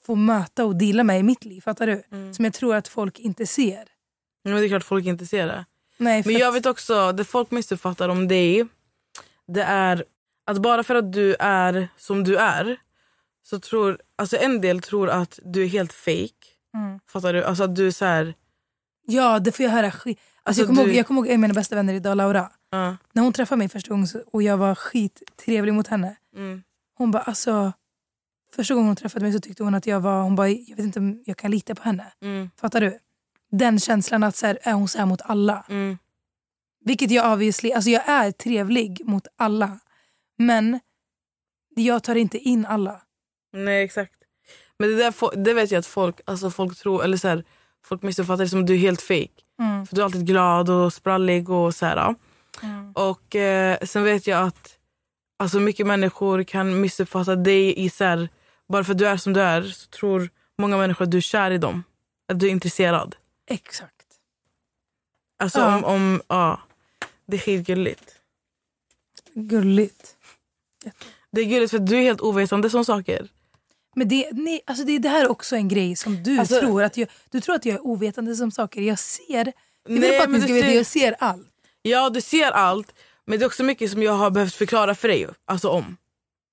får 0.06 0.16
möta 0.16 0.64
och 0.64 0.76
dela 0.76 1.04
med 1.04 1.20
i 1.20 1.22
mitt 1.22 1.44
liv. 1.44 1.60
Fattar 1.60 1.86
du? 1.86 2.02
Mm. 2.12 2.34
Som 2.34 2.44
jag 2.44 2.54
tror 2.54 2.74
att 2.74 2.88
folk 2.88 3.18
inte 3.18 3.46
ser. 3.46 3.88
Men 4.44 4.52
det 4.56 4.64
är 4.66 4.68
klart 4.68 4.84
folk 4.84 5.06
inte 5.06 5.26
ser 5.26 5.46
det. 5.46 5.66
Nej, 5.98 6.22
för 6.22 6.30
Men 6.30 6.40
jag 6.40 6.52
vet 6.52 6.66
också, 6.66 7.12
det 7.12 7.24
folk 7.24 7.50
missuppfattar 7.50 8.08
om 8.08 8.28
dig 8.28 8.66
det 9.46 9.62
är 9.62 10.04
att 10.46 10.58
bara 10.58 10.82
för 10.82 10.94
att 10.94 11.12
du 11.12 11.34
är 11.38 11.88
som 11.96 12.24
du 12.24 12.36
är 12.36 12.76
så 13.42 13.60
tror, 13.60 13.98
alltså 14.16 14.36
en 14.36 14.60
del 14.60 14.80
tror 14.80 15.08
att 15.10 15.38
du 15.44 15.62
är 15.62 15.66
helt 15.68 15.92
fake. 15.92 16.46
Mm. 16.74 17.00
Fattar 17.12 17.32
du? 17.32 17.44
Alltså 17.44 17.64
att 17.64 17.76
du 17.76 17.86
är 17.86 17.90
så 17.90 18.04
här, 18.04 18.34
Ja, 19.06 19.38
det 19.38 19.52
får 19.52 19.64
jag 19.64 19.70
höra. 19.72 19.90
skit- 19.90 20.18
Alltså, 20.18 20.40
Alltså, 20.42 20.60
jag, 20.62 20.66
kommer 20.68 20.82
du- 20.82 20.88
ihåg, 20.88 20.98
jag 20.98 21.06
kommer 21.06 21.20
ihåg 21.20 21.28
en 21.28 21.34
av 21.34 21.38
mina 21.40 21.54
bästa 21.54 21.74
vänner 21.76 21.94
idag, 21.94 22.16
Laura. 22.16 22.50
ja, 22.70 22.96
När 23.12 23.22
hon 23.22 23.32
träffade 23.32 23.58
mig 23.58 23.68
första 23.68 23.90
gången 23.90 24.06
och 24.32 24.42
jag 24.42 24.56
var 24.56 24.74
skittrevlig 24.74 25.74
mot 25.74 25.86
henne. 25.86 26.16
mm, 26.36 26.62
Hon 26.94 27.10
bara, 27.10 27.22
alltså... 27.22 27.72
Första 28.56 28.74
gången 28.74 28.86
hon 28.86 28.96
träffade 28.96 29.24
mig 29.24 29.32
så 29.32 29.40
tyckte 29.40 29.62
hon 29.64 29.74
att 29.74 29.86
jag 29.86 30.00
var... 30.00 30.22
Hon 30.22 30.36
bara, 30.36 30.48
jag 30.48 30.76
vet 30.76 30.84
inte 30.84 30.98
om 30.98 31.22
jag 31.26 31.36
kan 31.36 31.50
lita 31.50 31.74
på 31.74 31.82
henne. 31.82 32.12
mm, 32.22 32.50
Fattar 32.60 32.80
du? 32.80 32.98
Den 33.50 33.80
känslan 33.80 34.22
att 34.22 34.36
så 34.36 34.46
här, 34.46 34.58
är 34.62 34.72
hon 34.72 34.88
så 34.88 34.98
här 34.98 35.06
mot 35.06 35.20
alla? 35.24 35.64
mm, 35.68 35.98
Vilket 36.84 37.10
jag 37.10 37.32
obviously... 37.32 37.72
Alltså 37.72 37.90
jag 37.90 38.08
är 38.08 38.30
trevlig 38.30 39.00
mot 39.04 39.26
alla. 39.36 39.78
Men 40.38 40.80
jag 41.76 42.02
tar 42.02 42.14
inte 42.14 42.38
in 42.38 42.66
alla. 42.66 43.00
Nej 43.52 43.84
exakt. 43.84 44.14
Men 44.78 44.88
det, 44.90 44.96
där, 44.96 45.36
det 45.36 45.54
vet 45.54 45.70
jag 45.70 45.78
att 45.78 45.86
folk, 45.86 46.20
alltså 46.24 46.50
folk 46.50 46.78
tror, 46.78 47.04
eller 47.04 47.16
så 47.16 47.28
här, 47.28 47.44
folk 47.84 48.02
missuppfattar 48.02 48.44
det 48.44 48.48
som 48.48 48.60
att 48.60 48.66
du 48.66 48.74
är 48.74 48.78
helt 48.78 49.02
fake. 49.02 49.42
Mm. 49.60 49.86
För 49.86 49.96
du 49.96 50.00
är 50.00 50.04
alltid 50.04 50.26
glad 50.26 50.70
och 50.70 50.92
sprallig 50.92 51.50
och 51.50 51.74
så 51.74 51.86
här. 51.86 51.96
ja. 51.96 52.14
Och 52.94 53.36
eh, 53.36 53.78
sen 53.82 54.04
vet 54.04 54.26
jag 54.26 54.46
att 54.46 54.78
alltså 55.38 55.60
mycket 55.60 55.86
människor 55.86 56.42
kan 56.42 56.80
missuppfatta 56.80 57.36
dig 57.36 57.84
i 57.84 57.90
så 57.90 58.04
här, 58.04 58.28
bara 58.68 58.84
för 58.84 58.92
att 58.92 58.98
du 58.98 59.06
är 59.08 59.16
som 59.16 59.32
du 59.32 59.40
är 59.40 59.62
så 59.62 59.86
tror 59.88 60.28
många 60.58 60.76
människor 60.76 61.04
att 61.04 61.10
du 61.10 61.16
är 61.16 61.20
kär 61.22 61.50
i 61.50 61.58
dem. 61.58 61.84
Att 62.32 62.40
du 62.40 62.46
är 62.46 62.50
intresserad. 62.50 63.16
Exakt. 63.48 63.94
Alltså 65.38 65.58
Ja. 65.58 65.76
om, 65.76 65.84
om, 65.84 66.22
ja. 66.28 66.60
Det 67.26 67.36
är 67.36 67.40
skitgulligt. 67.40 68.14
Gulligt. 69.34 70.16
Det 71.30 71.40
är 71.40 71.44
gulligt 71.44 71.70
för 71.70 71.78
du 71.78 71.96
är 71.96 72.02
helt 72.02 72.20
ovetande 72.20 72.70
som 72.70 72.84
saker. 72.84 73.28
Men 73.96 74.08
det, 74.08 74.28
nej, 74.32 74.60
alltså 74.66 74.84
det, 74.84 74.98
det 74.98 75.08
här 75.08 75.24
är 75.24 75.28
också 75.30 75.56
en 75.56 75.68
grej 75.68 75.96
som 75.96 76.22
du 76.22 76.38
Alltså- 76.38 76.60
tror. 76.60 76.82
att 76.82 76.96
jag, 76.96 77.08
Du 77.30 77.40
tror 77.40 77.54
att 77.54 77.64
jag 77.64 77.74
är 77.74 77.86
ovetande 77.86 78.36
som 78.36 78.50
saker. 78.50 78.80
Jag 78.82 78.98
ser... 78.98 79.52
Jag 79.88 80.00
Nej, 80.00 80.28
men 80.28 80.40
du 80.40 80.52
veta, 80.52 80.66
ser- 80.68 80.76
jag 80.76 80.86
ser 80.86 81.14
allt. 81.18 81.48
Ja, 81.82 82.10
du 82.10 82.20
ser 82.20 82.50
allt. 82.50 82.94
Men 83.24 83.38
det 83.38 83.44
är 83.44 83.46
också 83.46 83.62
mycket 83.64 83.90
som 83.90 84.02
jag 84.02 84.12
har 84.12 84.30
behövt 84.30 84.54
förklara 84.54 84.94
för 84.94 85.08
dig. 85.08 85.26
Alltså 85.44 85.68
om. 85.68 85.96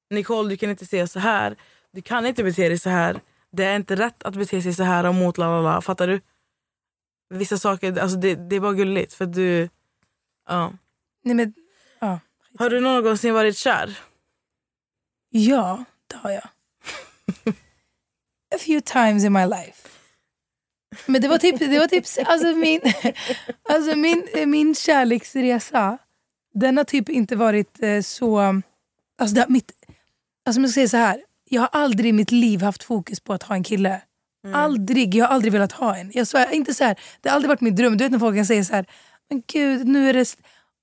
Nicole, 0.10 0.50
du 0.50 0.58
kan 0.58 0.70
inte 0.70 0.86
se 0.86 1.08
så 1.08 1.20
här. 1.20 1.56
Du 1.92 2.02
kan 2.02 2.26
inte 2.26 2.44
bete 2.44 2.70
dig 2.70 2.80
så 2.80 2.90
här. 2.90 3.22
Det 3.52 3.64
är 3.66 3.76
inte 3.76 3.96
rätt 3.96 4.24
att 4.24 4.36
bete 4.36 4.62
sig 4.62 4.74
så 4.74 4.84
här 4.84 5.04
och 5.06 5.16
mot 5.16 5.38
la 5.38 5.46
la 5.48 5.62
la. 5.74 5.82
Fattar 5.82 6.08
du? 6.08 6.22
Vissa 7.30 7.58
saker, 7.58 8.00
alltså 8.00 8.18
det, 8.18 8.36
det 8.36 8.56
är 8.56 8.60
bara 8.60 8.74
gulligt. 8.74 9.14
För 9.14 9.26
du... 9.26 9.70
Ja. 10.48 10.74
Nej, 11.24 11.36
men, 11.36 11.54
ja. 12.00 12.20
Har 12.60 12.70
du 12.70 12.80
någonsin 12.80 13.34
varit 13.34 13.58
kär? 13.58 14.00
ja, 15.30 15.84
det 16.08 16.16
har 16.16 16.32
jag. 16.32 16.50
A 18.56 18.58
few 18.60 18.82
times 18.82 19.24
in 19.24 19.34
my 19.34 19.46
life. 19.46 19.90
Men 21.06 21.22
det 21.22 21.28
var 21.28 21.38
typ, 21.38 21.60
det 21.60 21.80
var 21.80 21.88
typ 21.88 22.06
alltså 22.26 22.48
min, 22.48 22.82
alltså 23.70 23.96
min, 23.96 24.28
min 24.46 24.76
kärleksresa, 24.76 25.98
den 26.54 26.78
har 26.78 26.84
typ 26.84 27.10
inte 27.10 27.36
varit 27.36 27.84
eh, 27.84 28.02
så... 28.02 28.62
Alltså 29.18 29.36
det, 29.36 29.46
mitt, 29.50 29.72
alltså 30.46 30.62
jag 30.62 30.70
ska 30.70 30.74
säga 30.74 30.88
så 30.88 30.98
här, 30.98 31.24
jag 31.50 31.62
har 31.62 31.70
aldrig 31.72 32.10
i 32.10 32.14
mitt 32.14 32.32
liv 32.32 32.62
haft 32.62 32.84
fokus 32.84 33.20
på 33.20 33.34
att 33.34 33.44
ha 33.44 33.56
en 33.56 33.64
kille. 33.64 34.02
Aldrig, 34.54 35.16
jag 35.16 35.26
har 35.26 35.36
aldrig 35.36 35.54
velat 35.54 35.72
ha 35.72 35.98
en. 35.98 36.12
Jag 36.14 36.28
svär, 36.28 36.52
inte 36.52 36.74
så 36.74 36.84
här, 36.84 37.00
det 37.22 37.30
har 37.30 37.36
aldrig 37.36 37.50
varit 37.50 37.62
min 37.62 37.76
dröm. 37.76 37.98
Du 37.98 38.04
vet 38.04 38.12
när 38.12 38.20
folk 38.20 38.36
kan 38.38 38.46
säga 38.46 38.64
så 38.64 38.74
här, 38.74 38.86
men 39.30 39.44
gud 39.48 39.88
nu 39.88 40.10
är 40.10 40.14
det 40.14 40.36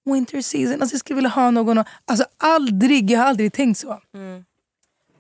winter 0.05 0.41
season, 0.41 0.81
alltså 0.83 0.95
jag 0.95 1.01
skulle 1.01 1.15
vilja 1.15 1.31
ha 1.31 1.51
någon. 1.51 1.79
Och, 1.79 1.87
alltså 2.05 2.25
aldrig, 2.37 3.11
jag 3.11 3.19
har 3.21 3.27
aldrig 3.27 3.53
tänkt 3.53 3.79
så. 3.79 4.01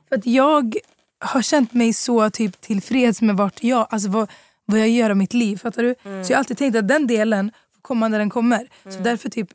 För 0.08 0.16
att 0.16 0.26
jag 0.26 0.76
har 1.20 1.42
känt 1.42 1.72
mig 1.74 1.92
så 1.92 2.30
typ 2.30 2.60
tillfreds 2.60 3.22
med 3.22 3.36
vart 3.36 3.62
jag, 3.64 3.86
alltså 3.90 4.08
vad, 4.08 4.30
vad 4.64 4.80
jag 4.80 4.88
gör 4.88 5.10
av 5.10 5.16
mitt 5.16 5.34
liv. 5.34 5.56
Fattar 5.56 5.82
du? 5.82 5.94
Så 6.24 6.32
jag 6.32 6.36
har 6.36 6.38
alltid 6.38 6.58
tänkt 6.58 6.76
att 6.76 6.88
den 6.88 7.06
delen 7.06 7.52
får 7.74 7.80
komma 7.80 8.08
när 8.08 8.18
den 8.18 8.30
kommer. 8.30 8.68
Så 8.84 8.98
därför 8.98 9.28
typ, 9.28 9.48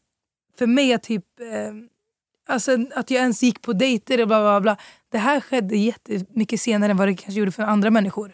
för 0.58 0.68
mig 0.68 0.94
att 0.94 1.04
typ 1.04 1.26
eh, 1.40 1.74
Alltså 2.50 2.78
att 2.96 3.12
jag 3.12 3.22
ens 3.22 3.44
gick 3.44 3.62
på 3.62 3.74
dejter 3.74 4.22
och 4.22 4.28
bla 4.28 4.42
bla 4.42 4.62
bla. 4.62 4.78
Det 5.12 5.18
här 5.18 5.40
skedde 5.42 5.78
jättemycket 5.78 6.62
senare 6.62 6.92
än 6.92 6.98
vad 6.98 7.08
det 7.08 7.16
kanske 7.16 7.40
gjorde 7.40 7.52
för 7.52 7.64
andra 7.64 7.90
människor. 7.92 8.34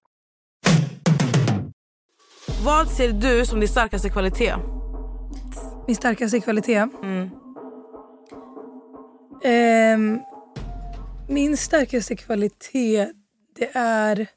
Vad 2.63 2.91
ser 2.91 3.11
du 3.11 3.45
som 3.45 3.59
din 3.59 3.69
starkaste 3.69 4.09
kvalitet? 4.09 4.55
Min 5.87 5.95
starkaste 5.95 6.39
kvalitet? 6.39 6.87
Mm. 7.03 7.29
Ehm, 9.43 10.19
min 11.29 11.57
starkaste 11.57 12.15
kvalitet 12.15 13.11
det 13.55 13.69
är 13.73 14.27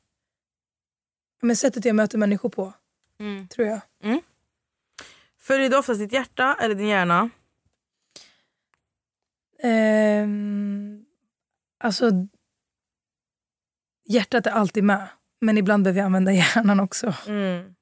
men 1.43 1.57
sättet 1.57 1.85
jag 1.85 1.97
möter 1.97 2.19
människor 2.19 2.49
på. 2.49 2.73
Mm. 3.21 3.49
Tror 3.49 3.69
jag. 3.69 3.81
Följer 5.41 5.71
du 5.71 5.79
oftast 5.79 6.01
ditt 6.01 6.13
hjärta 6.13 6.57
eller 6.61 6.75
din 6.75 6.89
hjärna? 6.89 7.31
Ehm, 9.63 11.05
alltså, 11.79 12.11
hjärtat 14.09 14.47
är 14.47 14.51
alltid 14.51 14.85
med. 14.85 15.09
Men 15.41 15.59
ibland 15.59 15.85
behöver 15.85 16.01
jag 16.01 16.07
använda 16.07 16.33
hjärnan 16.33 16.81
också. 16.81 17.15
Mm. 17.27 17.75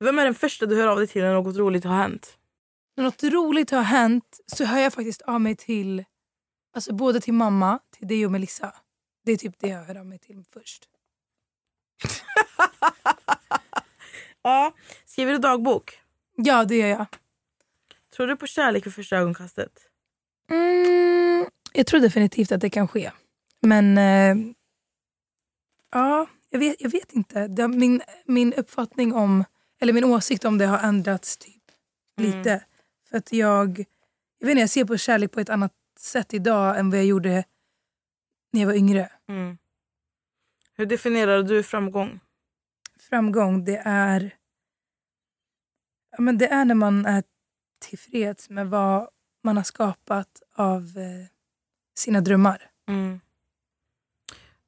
Vem 0.00 0.18
är 0.18 0.24
den 0.24 0.34
första 0.34 0.66
du 0.66 0.76
hör 0.76 0.86
av 0.86 0.96
dig 0.96 1.06
till 1.06 1.22
när 1.22 1.34
något 1.34 1.56
roligt 1.56 1.84
har 1.84 1.96
hänt? 1.96 2.38
När 2.96 3.04
något 3.04 3.22
roligt 3.22 3.70
har 3.70 3.82
hänt 3.82 4.40
så 4.46 4.64
hör 4.64 4.78
jag 4.78 4.92
faktiskt 4.92 5.22
av 5.22 5.40
mig 5.40 5.56
till 5.56 6.04
alltså 6.74 6.94
både 6.94 7.20
till 7.20 7.34
mamma, 7.34 7.78
till 7.98 8.08
dig 8.08 8.26
och 8.26 8.32
Melissa. 8.32 8.74
Det 9.24 9.32
är 9.32 9.36
typ 9.36 9.58
det 9.58 9.68
jag 9.68 9.84
hör 9.84 9.98
av 9.98 10.06
mig 10.06 10.18
till 10.18 10.44
först. 10.52 10.88
Ja. 14.46 14.72
Skriver 15.04 15.32
du 15.32 15.38
dagbok? 15.38 16.00
Ja, 16.36 16.64
det 16.64 16.76
gör 16.76 16.88
jag. 16.88 17.06
Tror 18.16 18.26
du 18.26 18.36
på 18.36 18.46
kärlek 18.46 18.86
vid 18.86 18.94
första 18.94 19.16
ögonkastet? 19.16 19.72
Mm, 20.50 21.46
jag 21.72 21.86
tror 21.86 22.00
definitivt 22.00 22.52
att 22.52 22.60
det 22.60 22.70
kan 22.70 22.88
ske. 22.88 23.10
Men 23.60 23.98
eh, 23.98 24.52
ja, 25.92 26.26
jag 26.50 26.58
vet, 26.58 26.76
jag 26.78 26.90
vet 26.90 27.12
inte. 27.12 27.68
Min, 27.68 28.02
min 28.24 28.52
uppfattning 28.52 29.14
om, 29.14 29.44
eller 29.80 29.92
min 29.92 30.04
åsikt 30.04 30.44
om 30.44 30.58
det 30.58 30.66
har 30.66 30.78
ändrats 30.78 31.36
typ 31.36 31.62
Mm. 32.20 32.30
lite. 32.38 32.64
För 33.10 33.16
att 33.16 33.32
jag, 33.32 33.78
jag 34.38 34.46
vet 34.46 34.50
inte, 34.50 34.60
jag 34.60 34.70
ser 34.70 34.84
på 34.84 34.96
kärlek 34.96 35.32
på 35.32 35.40
ett 35.40 35.48
annat 35.48 35.72
sätt 35.98 36.34
idag 36.34 36.78
än 36.78 36.90
vad 36.90 36.98
jag 36.98 37.06
gjorde 37.06 37.44
när 38.52 38.60
jag 38.60 38.66
var 38.66 38.74
yngre. 38.74 39.12
Mm. 39.28 39.58
Hur 40.74 40.86
definierar 40.86 41.42
du 41.42 41.62
framgång? 41.62 42.20
Framgång, 42.98 43.64
det 43.64 43.82
är, 43.84 44.36
ja, 46.10 46.20
men 46.20 46.38
det 46.38 46.46
är 46.48 46.64
när 46.64 46.74
man 46.74 47.06
är 47.06 47.24
tillfreds 47.78 48.50
med 48.50 48.70
vad 48.70 49.08
man 49.44 49.56
har 49.56 49.64
skapat 49.64 50.42
av 50.54 50.82
eh, 50.82 51.26
sina 51.98 52.20
drömmar. 52.20 52.70
Mm. 52.88 53.20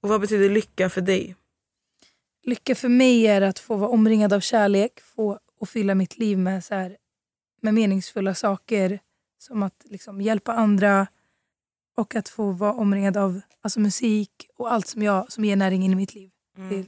Och 0.00 0.08
vad 0.08 0.20
betyder 0.20 0.50
lycka 0.50 0.90
för 0.90 1.00
dig? 1.00 1.36
Lycka 2.48 2.74
för 2.74 2.88
mig 2.88 3.26
är 3.26 3.40
att 3.40 3.58
få 3.58 3.76
vara 3.76 3.90
omringad 3.90 4.32
av 4.32 4.40
kärlek 4.40 5.00
få, 5.00 5.38
och 5.60 5.68
fylla 5.68 5.94
mitt 5.94 6.18
liv 6.18 6.38
med, 6.38 6.64
så 6.64 6.74
här, 6.74 6.96
med 7.60 7.74
meningsfulla 7.74 8.34
saker. 8.34 9.00
Som 9.38 9.62
att 9.62 9.82
liksom, 9.84 10.20
hjälpa 10.20 10.52
andra 10.52 11.06
och 11.96 12.14
att 12.14 12.28
få 12.28 12.52
vara 12.52 12.72
omringad 12.72 13.16
av 13.16 13.40
alltså, 13.60 13.80
musik 13.80 14.30
och 14.56 14.72
allt 14.72 14.86
som, 14.86 15.02
jag, 15.02 15.32
som 15.32 15.44
ger 15.44 15.56
näring 15.56 15.84
in 15.84 15.92
i 15.92 15.94
mitt 15.94 16.14
liv. 16.14 16.30
Det, 16.70 16.86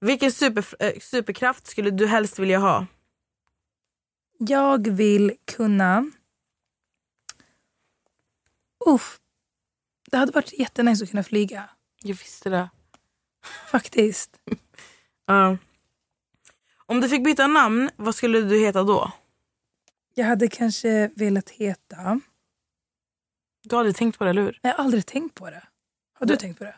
Vilken 0.00 0.32
super, 0.32 0.64
eh, 0.84 1.00
superkraft 1.00 1.66
skulle 1.66 1.90
du 1.90 2.06
helst 2.06 2.38
vilja 2.38 2.58
ha? 2.58 2.86
jag 4.38 4.88
vill 4.88 5.36
kunna... 5.44 6.10
Uff, 8.86 9.20
det 10.10 10.16
hade 10.16 10.32
varit 10.32 10.58
jättenice 10.58 11.04
att 11.04 11.10
kunna 11.10 11.24
flyga. 11.24 11.70
Jag 12.02 12.14
visste 12.14 12.50
det. 12.50 12.70
Faktiskt. 13.70 14.30
Ja. 15.28 15.56
Om 16.86 17.00
du 17.00 17.08
fick 17.08 17.24
byta 17.24 17.46
namn, 17.46 17.90
vad 17.96 18.14
skulle 18.14 18.40
du 18.40 18.58
heta 18.60 18.82
då? 18.82 19.12
Jag 20.14 20.26
hade 20.26 20.48
kanske 20.48 21.10
velat 21.14 21.50
heta... 21.50 22.20
Du 23.62 23.74
har 23.74 23.80
aldrig 23.80 23.96
tänkt 23.96 24.18
på 24.18 24.24
det, 24.24 24.30
eller 24.30 24.42
hur? 24.42 24.58
Jag 24.62 24.70
har 24.74 24.84
aldrig 24.84 25.06
tänkt 25.06 25.34
på 25.34 25.50
det. 25.50 25.62
Har 26.18 26.26
du 26.26 26.36
tänkt 26.36 26.58
på 26.58 26.64
det? 26.64 26.74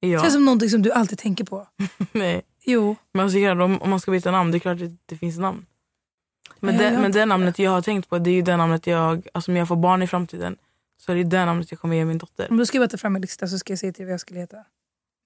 Det 0.00 0.08
Ja. 0.08 0.20
känns 0.20 0.32
som 0.32 0.44
någonting 0.44 0.70
som 0.70 0.82
du 0.82 0.92
alltid 0.92 1.18
tänker 1.18 1.44
på. 1.44 1.66
Nej. 2.12 2.42
Jo. 2.64 2.96
Men 3.12 3.24
alltså, 3.24 3.38
om, 3.50 3.82
om 3.82 3.90
man 3.90 4.00
ska 4.00 4.10
byta 4.10 4.30
namn, 4.30 4.50
det 4.50 4.56
är 4.56 4.60
klart 4.60 4.80
att 4.82 4.90
det 5.06 5.16
finns 5.16 5.38
namn. 5.38 5.66
Men, 6.60 6.74
Ja, 6.74 6.80
det, 6.90 6.98
men 6.98 7.12
det 7.12 7.26
namnet 7.26 7.58
jag 7.58 7.70
har 7.70 7.82
tänkt 7.82 8.08
på, 8.08 8.18
det 8.18 8.30
är 8.30 8.34
ju 8.34 8.42
det 8.42 8.56
namnet 8.56 8.86
jag... 8.86 9.28
Alltså 9.34 9.50
om 9.52 9.56
jag 9.56 9.68
får 9.68 9.76
barn 9.76 10.02
i 10.02 10.06
framtiden, 10.06 10.56
så 10.98 11.12
är 11.12 11.16
det 11.16 11.24
det 11.24 11.44
namnet 11.44 11.70
jag 11.70 11.80
kommer 11.80 11.96
ge 11.96 12.04
min 12.04 12.18
dotter. 12.18 12.50
Om 12.50 12.56
du 12.56 12.66
ska 12.66 12.78
bara 12.78 12.88
ta 12.88 12.96
fram 12.96 13.16
en 13.16 13.22
lista 13.22 13.48
så 13.48 13.58
ska 13.58 13.72
jag 13.72 13.78
säga 13.78 13.92
till 13.92 14.00
dig 14.02 14.06
vad 14.06 14.12
jag 14.12 14.20
skulle 14.20 14.40
heta. 14.40 14.64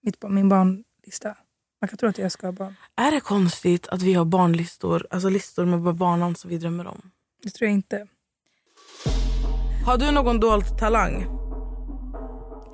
Mitt, 0.02 0.22
min 0.22 0.48
barnlista. 0.48 1.36
Man 1.80 1.88
kan 1.88 1.98
tro 1.98 2.08
att 2.08 2.18
jag 2.18 2.32
ska 2.32 2.46
ha 2.46 2.52
barn. 2.52 2.74
Är 2.96 3.10
det 3.10 3.20
konstigt 3.20 3.88
att 3.88 4.02
vi 4.02 4.14
har 4.14 4.24
barnlistor, 4.24 5.06
alltså 5.10 5.28
listor 5.28 5.64
med 5.64 5.94
barnnamn 5.94 6.36
som 6.36 6.50
vi 6.50 6.58
drömmer 6.58 6.86
om? 6.86 7.10
Det 7.42 7.50
tror 7.50 7.68
jag 7.68 7.74
inte. 7.74 8.06
Har 9.86 9.98
du 9.98 10.10
någon 10.10 10.40
dold 10.40 10.78
talang? 10.78 11.22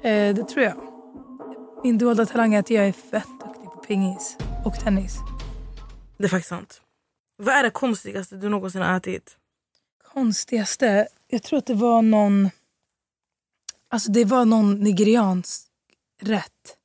Eh, 0.02 0.34
det 0.34 0.48
tror 0.48 0.64
jag. 0.64 0.76
Min 1.84 1.98
dolda 1.98 2.26
talang 2.26 2.54
är 2.54 2.58
att 2.58 2.70
jag 2.70 2.86
är 2.86 2.92
fett 2.92 3.28
duktig 3.44 3.64
på 3.64 3.84
pingis 3.86 4.36
och 4.64 4.74
tennis. 4.74 5.16
Det 6.16 6.24
är 6.24 6.28
faktiskt 6.28 6.48
sant. 6.48 6.82
Vad 7.36 7.54
är 7.54 7.62
det 7.62 7.70
konstigaste 7.70 8.36
du 8.36 8.48
någonsin 8.48 8.82
har 8.82 8.96
ätit? 8.96 9.36
Konstigaste? 10.12 11.08
Jag 11.28 11.42
tror 11.42 11.58
att 11.58 11.66
det 11.66 11.74
var 11.74 12.02
någon... 12.02 12.50
Alltså 13.88 14.12
det 14.12 14.24
var 14.24 14.44
någon 14.44 14.74
nigeriansk 14.74 15.66
rätt. 16.22 16.76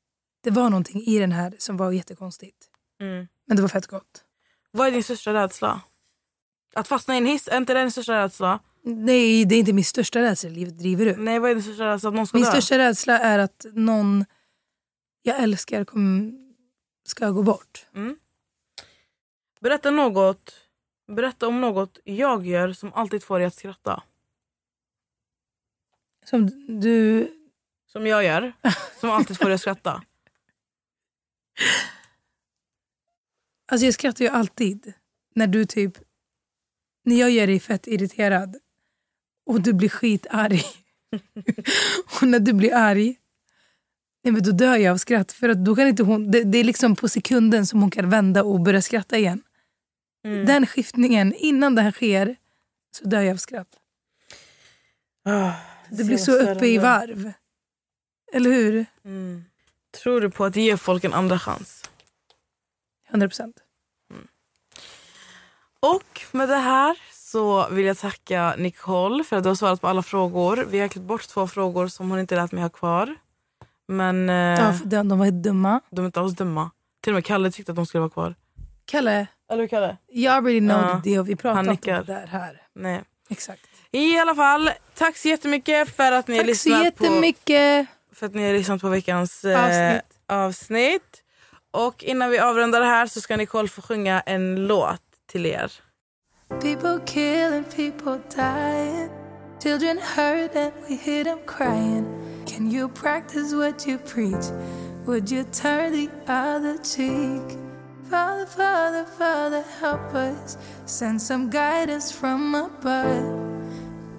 Det 0.41 0.51
var 0.51 0.69
någonting 0.69 1.01
i 1.01 1.19
den 1.19 1.32
här 1.32 1.56
som 1.58 1.77
var 1.77 1.91
jättekonstigt. 1.91 2.67
Mm. 2.99 3.27
Men 3.47 3.56
det 3.58 3.62
var 3.62 3.69
fett 3.69 3.88
gott. 3.88 4.25
Vad 4.71 4.88
är 4.88 4.91
din 4.91 5.04
största 5.04 5.34
rädsla? 5.34 5.82
Att 6.73 6.88
fastna 6.88 7.15
i 7.15 7.17
en 7.17 7.25
hiss, 7.25 7.47
är 7.47 7.58
inte 7.58 7.73
det 7.73 7.82
din 7.82 7.91
största 7.91 8.23
rädsla? 8.23 8.60
Nej, 8.84 9.45
det 9.45 9.56
är 9.56 9.60
inte 9.60 9.73
min 9.73 9.86
största 9.86 10.21
rädsla 10.21 10.49
i 10.49 10.54
livet. 10.54 10.77
Driver 10.80 11.06
du? 11.06 11.15
Nej, 11.15 11.39
vad 11.39 11.51
är 11.51 11.56
din 11.56 11.63
största 11.63 11.86
rädsla? 11.86 12.10
Att 12.10 12.15
någon 12.15 12.27
ska 12.27 12.38
Min 12.38 12.45
dö? 12.45 12.51
största 12.51 12.77
rädsla 12.77 13.19
är 13.19 13.39
att 13.39 13.65
någon 13.73 14.25
jag 15.21 15.39
älskar 15.39 15.84
kom, 15.86 16.38
ska 17.06 17.30
gå 17.30 17.43
bort. 17.43 17.86
Mm. 17.95 18.17
Berätta 19.60 19.91
något 19.91 20.54
Berätta 21.15 21.47
om 21.47 21.62
något 21.62 21.99
jag 22.04 22.47
gör 22.47 22.73
som 22.73 22.93
alltid 22.93 23.23
får 23.23 23.39
dig 23.39 23.47
att 23.47 23.56
skratta. 23.56 24.04
Som 26.25 26.45
du... 26.82 27.27
Som 27.88 28.08
jag 28.08 28.23
gör, 28.23 28.54
som 28.99 29.10
alltid 29.10 29.38
får 29.38 29.45
dig 29.45 29.54
att 29.54 29.62
skratta. 29.62 30.04
Alltså 33.72 33.86
jag 33.86 33.94
skrattar 33.94 34.26
ju 34.26 34.32
alltid 34.32 34.94
när 35.36 35.48
du 35.48 35.66
typ... 35.66 35.98
När 37.04 37.20
jag 37.20 37.32
gör 37.32 37.48
dig 37.48 37.60
fett 37.60 37.88
irriterad 37.88 38.58
och 39.46 39.62
du 39.62 39.74
blir 39.74 39.90
skitarg. 39.90 40.64
och 42.22 42.28
när 42.28 42.40
du 42.40 42.54
blir 42.54 42.74
arg, 42.76 43.16
nej 44.24 44.34
men 44.34 44.44
då 44.44 44.52
dör 44.52 44.76
jag 44.76 44.92
av 44.92 44.98
skratt. 44.98 45.32
För 45.32 45.50
att 45.50 45.66
då 45.66 45.76
kan 45.76 45.88
inte 45.88 46.04
hon, 46.04 46.32
det, 46.32 46.44
det 46.44 46.58
är 46.58 46.64
liksom 46.64 46.96
på 46.96 47.10
sekunden 47.10 47.66
som 47.66 47.82
hon 47.82 47.92
kan 47.92 48.10
vända 48.10 48.44
och 48.44 48.62
börja 48.62 48.82
skratta 48.82 49.18
igen. 49.18 49.44
Mm. 50.26 50.46
Den 50.46 50.68
skiftningen, 50.68 51.34
innan 51.34 51.76
det 51.76 51.82
här 51.82 51.92
sker, 51.92 52.36
så 52.92 53.08
dör 53.08 53.22
jag 53.22 53.34
av 53.34 53.38
skratt. 53.38 53.68
Ah, 55.26 55.54
Det 55.90 56.04
blir 56.04 56.18
så 56.18 56.32
uppe 56.32 56.68
i 56.68 56.78
varv. 56.78 57.34
Eller 58.34 58.52
hur? 58.52 58.86
Mm. 59.06 59.44
Tror 60.04 60.21
du 60.21 60.30
på 60.30 60.45
att 60.45 60.56
ge 60.56 60.77
folk 60.77 61.04
en 61.04 61.13
andra 61.13 61.39
chans? 61.39 61.84
100 63.10 63.27
procent. 63.27 63.56
Och 65.80 66.21
med 66.32 66.49
det 66.49 66.56
här 66.56 66.97
så 67.13 67.69
vill 67.69 67.86
jag 67.86 67.97
tacka 67.97 68.56
Nicole 68.58 69.23
för 69.23 69.36
att 69.38 69.43
du 69.43 69.49
har 69.49 69.56
svarat 69.56 69.82
på 69.82 69.88
alla 69.88 70.04
frågor. 70.04 70.65
Vi 70.69 70.80
har 70.80 70.88
klippt 70.88 71.08
bort 71.08 71.27
två 71.27 71.47
frågor 71.47 71.88
som 71.88 72.10
hon 72.10 72.19
inte 72.19 72.36
lät 72.36 72.51
mig 72.51 72.62
ha 72.62 72.69
kvar. 72.69 73.15
Men 73.88 74.30
eh, 74.30 74.36
Ja, 74.36 74.73
de, 74.86 75.10
de 75.10 75.19
var 75.19 75.32
dumma. 75.32 75.82
de 75.89 76.01
är 76.01 76.06
inte 76.06 76.19
alls 76.19 76.34
dumma. 76.36 76.71
Till 77.04 77.13
och 77.13 77.15
med 77.15 77.25
Kalle 77.25 77.51
tyckte 77.51 77.71
att 77.71 77.75
de 77.75 77.86
skulle 77.86 77.99
vara 77.99 78.10
kvar. 78.10 78.36
Kalle, 78.86 79.27
Eller 79.51 79.67
Kalle? 79.67 79.97
jag 80.08 80.34
already 80.34 80.60
know 80.60 80.82
Ja, 80.82 81.01
the 81.04 81.10
deal. 81.10 81.25
Vi 81.25 81.36
pratar 81.36 81.71
inte 81.71 81.91
om 81.99 82.06
det 82.06 82.13
där 82.13 82.27
här. 82.27 82.62
Nej. 82.75 83.01
Exakt. 83.30 83.62
I 83.91 84.17
alla 84.17 84.36
fall, 84.36 84.69
tack 84.95 85.17
så 85.17 85.27
jättemycket 85.27 85.95
för 85.95 86.12
att 86.12 86.27
ni 86.27 86.38
har 86.38 86.43
Tack 86.43 86.56
så 86.58 86.69
lyssnat 86.69 86.97
på 86.97 87.04
jättemycket. 87.06 87.88
För 88.22 88.26
att 88.28 88.36
ni 88.36 88.48
har 88.48 88.54
lyssnat 88.54 88.82
på 88.82 88.90
veckans 88.90 89.46
eh, 89.46 89.66
Avsnitt. 89.66 90.20
avsnitt. 90.28 91.24
Och 91.72 92.04
innan 92.04 92.30
vi 92.30 92.40
avrundar 92.40 92.80
det 92.80 92.86
här 92.86 93.08
så 93.08 93.22
ska 93.22 93.38
Nicole 93.38 93.68
få 93.68 93.82
sjunga 93.82 94.22
en 94.22 94.68
låt 94.68 95.02
till 95.32 95.46
er. 95.46 95.72
People 96.50 97.00
killing, 97.06 97.64
people 97.64 98.20
dying. 98.36 99.10
Children 99.64 100.00
hurt 100.16 100.56
and 100.56 100.72
we 100.90 100.96
hear 100.96 101.24
them 101.24 101.40
crying. 101.48 102.06
Can 102.48 102.72
you 102.72 102.90
practice 102.90 103.54
what 103.54 103.88
you 103.88 103.98
preach? 103.98 104.46
Would 105.06 105.32
you 105.32 105.44
turn 105.44 105.92
the 105.92 106.10
other 106.28 106.78
cheek? 106.84 107.58
Father, 108.10 108.46
Father, 108.46 109.06
Father, 109.18 109.64
help 109.80 110.14
us. 110.14 110.58
Send 110.86 111.22
some 111.22 111.50
guidance 111.50 112.12
from 112.12 112.56
above. 112.56 113.52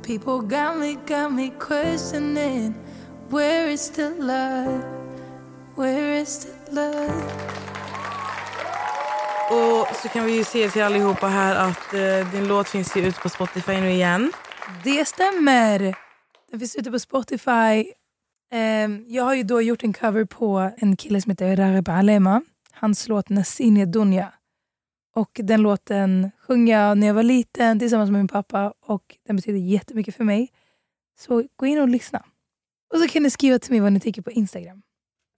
People 0.02 0.40
got 0.40 0.78
me, 0.78 0.96
got 1.06 1.32
me 1.32 1.50
questioning. 1.50 2.74
Where 3.32 3.72
is 3.72 3.90
the 3.90 4.10
love? 4.10 4.82
Where 5.76 6.20
is 6.20 6.38
the 6.44 6.74
love? 6.74 7.12
Och 9.50 9.96
så 9.96 10.08
kan 10.08 10.24
vi 10.24 10.36
ju 10.36 10.44
se 10.44 10.70
till 10.70 10.82
allihopa 10.82 11.26
här 11.26 11.68
att 11.68 11.94
eh, 11.94 12.32
din 12.32 12.48
låt 12.48 12.68
finns 12.68 12.96
ju 12.96 13.00
ute 13.00 13.20
på 13.20 13.28
Spotify 13.28 13.72
nu 13.72 13.90
igen. 13.90 14.32
Det 14.84 15.08
stämmer. 15.08 15.78
Den 16.50 16.60
finns 16.60 16.76
ute 16.76 16.90
på 16.90 16.98
Spotify. 16.98 17.92
Ehm, 18.50 19.04
jag 19.06 19.24
har 19.24 19.34
ju 19.34 19.42
då 19.42 19.62
gjort 19.62 19.84
en 19.84 19.92
cover 19.92 20.24
på 20.24 20.70
en 20.76 20.96
kille 20.96 21.20
som 21.20 21.30
heter 21.30 21.56
Rareb 21.56 21.88
Alema. 21.88 22.42
Hans 22.72 23.08
låt 23.08 23.28
Nasine 23.28 23.84
Dunja. 23.84 24.32
Och 25.14 25.30
den 25.42 25.62
låten 25.62 26.30
sjöng 26.38 26.68
jag 26.68 26.98
när 26.98 27.06
jag 27.06 27.14
var 27.14 27.22
liten 27.22 27.78
tillsammans 27.78 28.10
med 28.10 28.20
min 28.20 28.28
pappa 28.28 28.74
och 28.86 29.16
den 29.26 29.36
betyder 29.36 29.58
jättemycket 29.58 30.16
för 30.16 30.24
mig. 30.24 30.48
Så 31.18 31.44
gå 31.56 31.66
in 31.66 31.78
och 31.78 31.88
lyssna. 31.88 32.22
Och 32.93 32.99
så 32.99 33.07
kan 33.07 33.23
ni 33.23 33.29
skriva 33.29 33.59
till 33.59 33.71
mig 33.71 33.79
vad 33.79 33.93
ni 33.93 33.99
tycker 33.99 34.21
på 34.21 34.31
Instagram. 34.31 34.81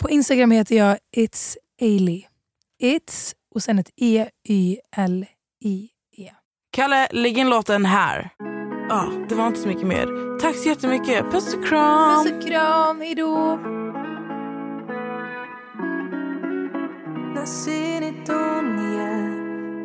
På 0.02 0.10
Instagram 0.10 0.52
heter 0.52 0.76
jag 0.76 0.98
It's 1.18 1.58
Ailey. 1.82 2.26
It's 2.84 3.34
och 3.56 3.64
sen 3.64 3.80
ett 3.80 3.90
E, 3.96 4.30
Y, 4.48 4.78
L, 4.96 5.26
I, 5.64 5.90
E. 6.18 6.32
Kalle, 6.72 7.08
lägg 7.12 7.38
in 7.38 7.50
låten 7.50 7.86
här. 7.86 8.30
Ja, 8.90 9.12
det 9.30 9.36
var 9.36 9.48
inte 9.48 9.60
så 9.60 9.68
mycket 9.68 9.88
mer. 9.88 10.40
Tack 10.40 10.56
så 10.56 10.70
jättemycket. 10.70 11.32
Puss 11.32 11.54
och 11.54 11.66
kram. 11.68 12.24
Puss 12.24 12.34
och 12.34 12.48
kram, 12.48 13.02
hejdå! 13.02 13.60
نسيني 17.42 18.10
الدنيا 18.10 19.14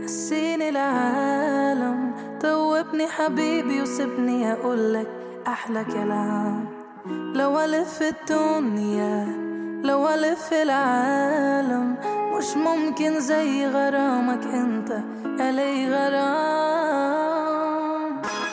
نسيني 0.05 0.69
العالم 0.69 2.15
توبني 2.41 3.09
حبيبي 3.09 3.83
وسيبني 3.83 4.53
اقولك 4.53 5.09
احلى 5.47 5.85
كلام 5.85 6.68
لو 7.40 7.60
ألف 7.60 8.02
الدنيا 8.02 9.28
لو 9.84 10.10
ألف 10.10 10.54
العالم 10.54 11.96
مش 12.38 12.46
ممكن 12.58 13.20
زي 13.20 13.68
غرامك 13.68 14.44
أنت 14.54 14.92
الي 15.40 15.90
غرام. 15.90 17.32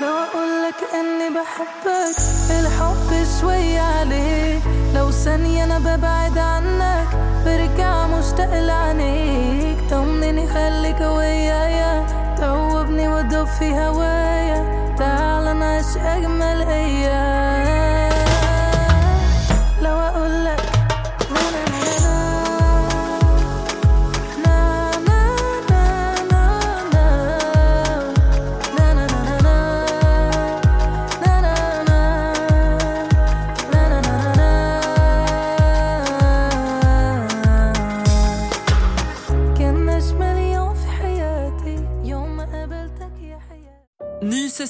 لو 0.02 0.08
اقولك 0.08 0.80
إني 0.94 1.28
بحبك 1.34 2.16
الحب 2.60 3.26
شوي 3.40 3.78
عليك 3.78 4.62
لو 4.94 5.10
ثانية 5.10 5.64
أنا 5.64 5.78
ببعد 5.78 6.38
عنك 6.38 7.08
برجع 7.44 8.06
مشتاق 8.06 8.54
لعينيك. 8.54 9.78
طمني 9.90 10.46
خليك 10.46 11.00
ويايا 11.00 12.06
توبني 12.40 13.08
ودوب 13.08 13.46
في 13.46 13.74
هوايا. 13.74 14.94
تعال 14.98 15.58
نعيش 15.58 15.96
أجمل 15.96 16.62
أيام. 16.62 17.55